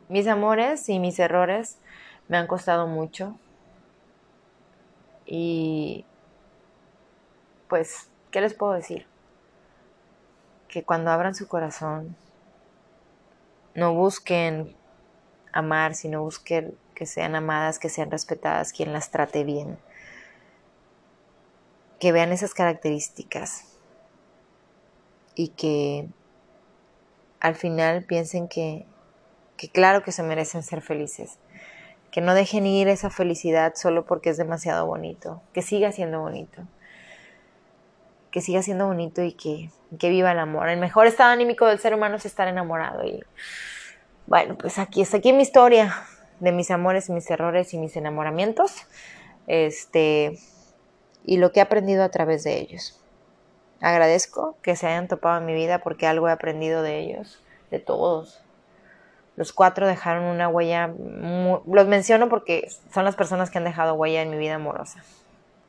Mis 0.08 0.26
amores 0.26 0.88
y 0.88 0.98
mis 0.98 1.18
errores 1.18 1.78
me 2.28 2.38
han 2.38 2.46
costado 2.46 2.86
mucho. 2.86 3.38
Y 5.26 6.06
pues, 7.68 8.08
¿qué 8.30 8.40
les 8.40 8.54
puedo 8.54 8.72
decir? 8.72 9.06
Que 10.66 10.82
cuando 10.82 11.10
abran 11.10 11.34
su 11.34 11.46
corazón, 11.46 12.16
no 13.74 13.92
busquen 13.92 14.74
amar, 15.52 15.94
sino 15.94 16.22
busquen 16.22 16.78
que 16.96 17.06
sean 17.06 17.36
amadas, 17.36 17.78
que 17.78 17.90
sean 17.90 18.10
respetadas, 18.10 18.72
quien 18.72 18.92
las 18.92 19.10
trate 19.10 19.44
bien, 19.44 19.78
que 22.00 22.10
vean 22.10 22.32
esas 22.32 22.54
características. 22.54 23.64
Y 25.36 25.48
que 25.48 26.08
al 27.40 27.54
final 27.54 28.04
piensen 28.04 28.48
que, 28.48 28.86
que 29.58 29.68
claro 29.68 30.02
que 30.02 30.10
se 30.10 30.22
merecen 30.22 30.62
ser 30.62 30.80
felices, 30.80 31.38
que 32.10 32.22
no 32.22 32.34
dejen 32.34 32.66
ir 32.66 32.88
esa 32.88 33.10
felicidad 33.10 33.74
solo 33.76 34.06
porque 34.06 34.30
es 34.30 34.38
demasiado 34.38 34.86
bonito, 34.86 35.42
que 35.52 35.60
siga 35.60 35.92
siendo 35.92 36.20
bonito, 36.20 36.62
que 38.30 38.40
siga 38.40 38.62
siendo 38.62 38.86
bonito 38.86 39.22
y 39.22 39.32
que, 39.32 39.70
que 39.98 40.08
viva 40.08 40.32
el 40.32 40.38
amor. 40.38 40.70
El 40.70 40.80
mejor 40.80 41.06
estado 41.06 41.30
anímico 41.30 41.66
del 41.66 41.78
ser 41.78 41.92
humano 41.92 42.16
es 42.16 42.24
estar 42.24 42.48
enamorado 42.48 43.04
y 43.04 43.22
bueno, 44.26 44.56
pues 44.56 44.78
aquí 44.78 45.02
está 45.02 45.18
aquí 45.18 45.34
mi 45.34 45.42
historia 45.42 45.94
de 46.40 46.52
mis 46.52 46.70
amores, 46.70 47.10
mis 47.10 47.30
errores 47.30 47.72
y 47.74 47.78
mis 47.78 47.96
enamoramientos, 47.96 48.72
este, 49.46 50.38
y 51.24 51.38
lo 51.38 51.52
que 51.52 51.60
he 51.60 51.62
aprendido 51.62 52.04
a 52.04 52.10
través 52.10 52.44
de 52.44 52.58
ellos. 52.58 53.00
Agradezco 53.80 54.56
que 54.62 54.76
se 54.76 54.86
hayan 54.86 55.08
topado 55.08 55.38
en 55.38 55.46
mi 55.46 55.54
vida 55.54 55.80
porque 55.80 56.06
algo 56.06 56.28
he 56.28 56.32
aprendido 56.32 56.82
de 56.82 56.98
ellos, 56.98 57.42
de 57.70 57.78
todos. 57.78 58.42
Los 59.36 59.52
cuatro 59.52 59.86
dejaron 59.86 60.24
una 60.24 60.48
huella, 60.48 60.94
los 61.66 61.86
menciono 61.86 62.30
porque 62.30 62.68
son 62.92 63.04
las 63.04 63.16
personas 63.16 63.50
que 63.50 63.58
han 63.58 63.64
dejado 63.64 63.94
huella 63.94 64.22
en 64.22 64.30
mi 64.30 64.38
vida 64.38 64.54
amorosa. 64.54 65.04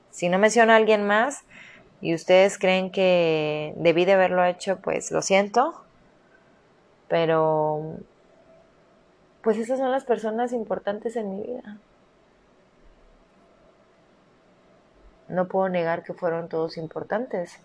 Si 0.10 0.30
no 0.30 0.40
menciono 0.40 0.72
a 0.72 0.78
alguien 0.78 1.06
más 1.06 1.44
y 2.00 2.14
ustedes 2.14 2.58
creen 2.58 2.92
que 2.92 3.74
debí 3.76 4.06
de 4.06 4.14
haberlo 4.14 4.46
hecho, 4.46 4.78
pues 4.78 5.12
lo 5.12 5.22
siento. 5.22 5.84
Pero, 7.10 7.98
pues 9.42 9.58
esas 9.58 9.80
son 9.80 9.92
las 9.92 10.06
personas 10.06 10.52
importantes 10.54 11.16
en 11.16 11.36
mi 11.36 11.44
vida. 11.44 11.78
No 15.28 15.48
puedo 15.48 15.70
negar 15.70 16.04
que 16.04 16.14
fueron 16.14 16.48
todos 16.50 16.78
importantes. 16.78 17.60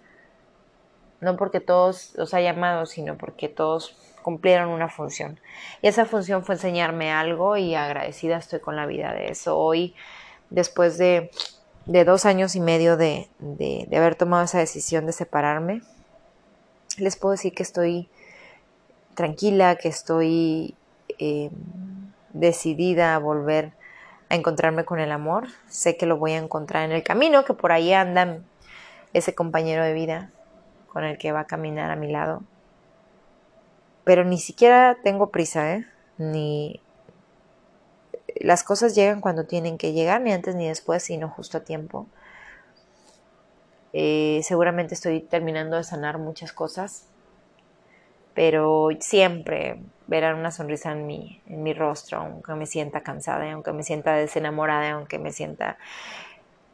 No 1.21 1.37
porque 1.37 1.61
todos 1.61 2.15
los 2.17 2.35
haya 2.35 2.51
amado, 2.51 2.87
sino 2.87 3.17
porque 3.17 3.49
todos 3.49 3.97
cumplieron 4.23 4.71
una 4.71 4.89
función. 4.89 5.39
Y 5.83 5.89
esa 5.89 6.05
función 6.05 6.45
fue 6.45 6.55
enseñarme 6.55 7.13
algo 7.13 7.57
y 7.57 7.75
agradecida 7.75 8.37
estoy 8.37 8.61
con 8.61 8.77
la 8.77 8.87
vida 8.87 9.13
de 9.13 9.27
eso. 9.27 9.59
Hoy, 9.59 9.95
después 10.51 10.99
de, 10.99 11.31
dos 11.87 12.25
años 12.25 12.57
y 12.57 12.61
medio 12.61 12.97
de, 12.97 13.29
haber 13.95 14.15
tomado 14.15 14.45
esa 14.45 14.59
decisión 14.59 15.07
de 15.07 15.13
separarme, 15.13 15.83
les 16.99 17.17
puedo 17.17 17.33
decir 17.33 17.55
que 17.55 17.63
estoy 17.63 18.09
tranquila, 19.15 19.77
que 19.77 19.89
estoy 19.89 20.75
eh, 21.23 21.51
decidida 22.33 23.15
a 23.15 23.19
volver 23.19 23.73
a 24.29 24.35
encontrarme 24.35 24.85
con 24.85 24.99
el 25.01 25.13
amor. 25.13 25.49
Sé 25.69 25.97
que 25.97 26.07
lo 26.07 26.17
voy 26.17 26.33
a 26.33 26.39
encontrar 26.39 26.85
en 26.85 26.93
el 26.93 27.03
camino, 27.03 27.45
que 27.45 27.55
por 27.55 27.73
ahí 27.73 27.93
anda 27.93 28.39
ese 29.13 29.35
compañero 29.35 29.85
de 29.85 29.93
vida 29.93 30.31
con 30.89 31.05
el 31.05 31.19
que 31.19 31.33
va 31.33 31.41
a 31.41 31.47
caminar 31.47 31.91
a 31.91 31.97
mi 31.97 32.11
lado 32.11 32.43
pero 34.05 34.25
ni 34.25 34.39
siquiera 34.39 34.99
tengo 35.03 35.31
prisa, 35.31 35.75
¿eh? 35.75 35.87
Ni 36.19 36.81
las 38.37 38.65
cosas 38.65 38.95
llegan 38.95 39.21
cuando 39.21 39.47
tienen 39.47 39.79
que 39.79 39.93
llegar, 39.93 40.21
ni 40.21 40.33
antes 40.33 40.55
ni 40.57 40.67
después, 40.67 41.05
sino 41.05 41.29
justo 41.29 41.59
a 41.59 41.65
tiempo. 41.65 42.07
Eh, 43.93 44.41
seguramente 44.43 44.95
estoy 44.95 45.21
terminando 45.21 45.77
de 45.77 45.85
sanar 45.85 46.19
muchas 46.19 46.53
cosas, 46.53 47.07
pero 48.35 48.89
siempre 49.01 49.81
verán 50.13 50.37
una 50.37 50.51
sonrisa 50.51 50.93
en 50.93 51.07
mi, 51.07 51.41
en 51.47 51.63
mi 51.63 51.73
rostro, 51.73 52.19
aunque 52.19 52.53
me 52.53 52.67
sienta 52.67 53.01
cansada, 53.01 53.51
aunque 53.51 53.73
me 53.73 53.83
sienta 53.83 54.13
desenamorada, 54.13 54.91
aunque 54.91 55.19
me 55.19 55.33
sienta 55.33 55.79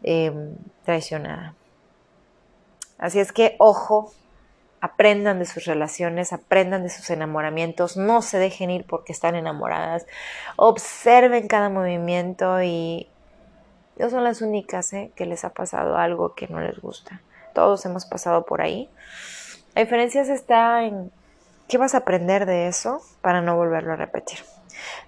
em, 0.03 0.57
traicionada. 0.85 1.55
Así 2.99 3.21
es 3.21 3.31
que 3.31 3.55
ojo 3.61 4.13
aprendan 4.81 5.39
de 5.39 5.45
sus 5.45 5.67
relaciones, 5.67 6.33
aprendan 6.33 6.83
de 6.83 6.91
sus 6.91 7.11
enamoramientos, 7.11 7.97
no 7.97 8.23
se 8.23 8.39
dejen 8.39 8.71
ir 8.71 8.85
porque 8.85 9.13
están 9.13 9.37
enamoradas, 9.37 10.05
observen 10.57 11.47
cada 11.47 11.69
movimiento 11.69 12.61
y 12.61 13.09
no 13.99 14.11
son 14.11 14.25
las 14.25 14.43
únicas 14.43 14.93
¿eh? 14.95 15.13
que 15.15 15.27
les 15.27 15.45
ha 15.45 15.51
pasado 15.51 15.97
algo 15.97 16.35
que 16.35 16.49
no 16.49 16.59
les 16.59 16.81
gusta. 16.81 17.23
Todos 17.55 17.87
hemos 17.87 18.05
pasado 18.05 18.45
por 18.45 18.63
ahí. 18.63 18.91
La 19.77 19.83
diferencia 19.83 20.23
está 20.23 20.83
en 20.83 21.13
qué 21.69 21.77
vas 21.77 21.95
a 21.95 21.99
aprender 21.99 22.47
de 22.47 22.67
eso 22.67 23.03
para 23.21 23.43
no 23.43 23.57
volverlo 23.57 23.93
a 23.93 23.97
repetir. 23.97 24.39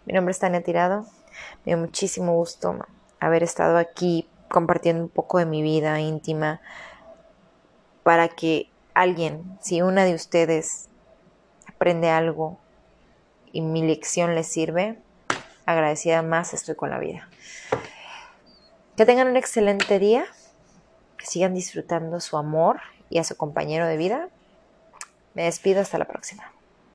Mi 0.05 0.13
nombre 0.13 0.33
es 0.33 0.39
Tania 0.39 0.63
Tirado. 0.63 1.07
Me 1.65 1.73
dio 1.73 1.79
muchísimo 1.79 2.35
gusto 2.35 2.87
haber 3.19 3.43
estado 3.43 3.79
aquí 3.79 4.29
compartiendo 4.49 5.03
un 5.03 5.09
poco 5.09 5.39
de 5.39 5.47
mi 5.47 5.63
vida 5.63 5.99
íntima 6.01 6.61
para 8.03 8.29
que 8.29 8.69
alguien, 8.93 9.59
si 9.63 9.81
una 9.81 10.05
de 10.05 10.15
ustedes 10.15 10.89
aprende 11.67 12.11
algo 12.11 12.59
y 13.53 13.63
mi 13.63 13.83
lección 13.83 14.35
les 14.35 14.47
sirve, 14.47 14.99
agradecida 15.65 16.23
más 16.23 16.53
estoy 16.53 16.75
con 16.75 16.91
la 16.91 16.99
vida. 16.99 17.29
Que 18.97 19.07
tengan 19.07 19.29
un 19.29 19.37
excelente 19.37 19.99
día, 19.99 20.27
que 21.17 21.25
sigan 21.25 21.55
disfrutando 21.55 22.21
su 22.21 22.37
amor 22.37 22.81
y 23.09 23.19
a 23.19 23.25
su 23.25 23.37
compañero 23.37 23.87
de 23.87 23.97
vida. 23.97 24.29
Me 25.35 25.45
despido 25.45 25.81
hasta 25.81 25.99
la 25.99 26.07
próxima. 26.07 26.53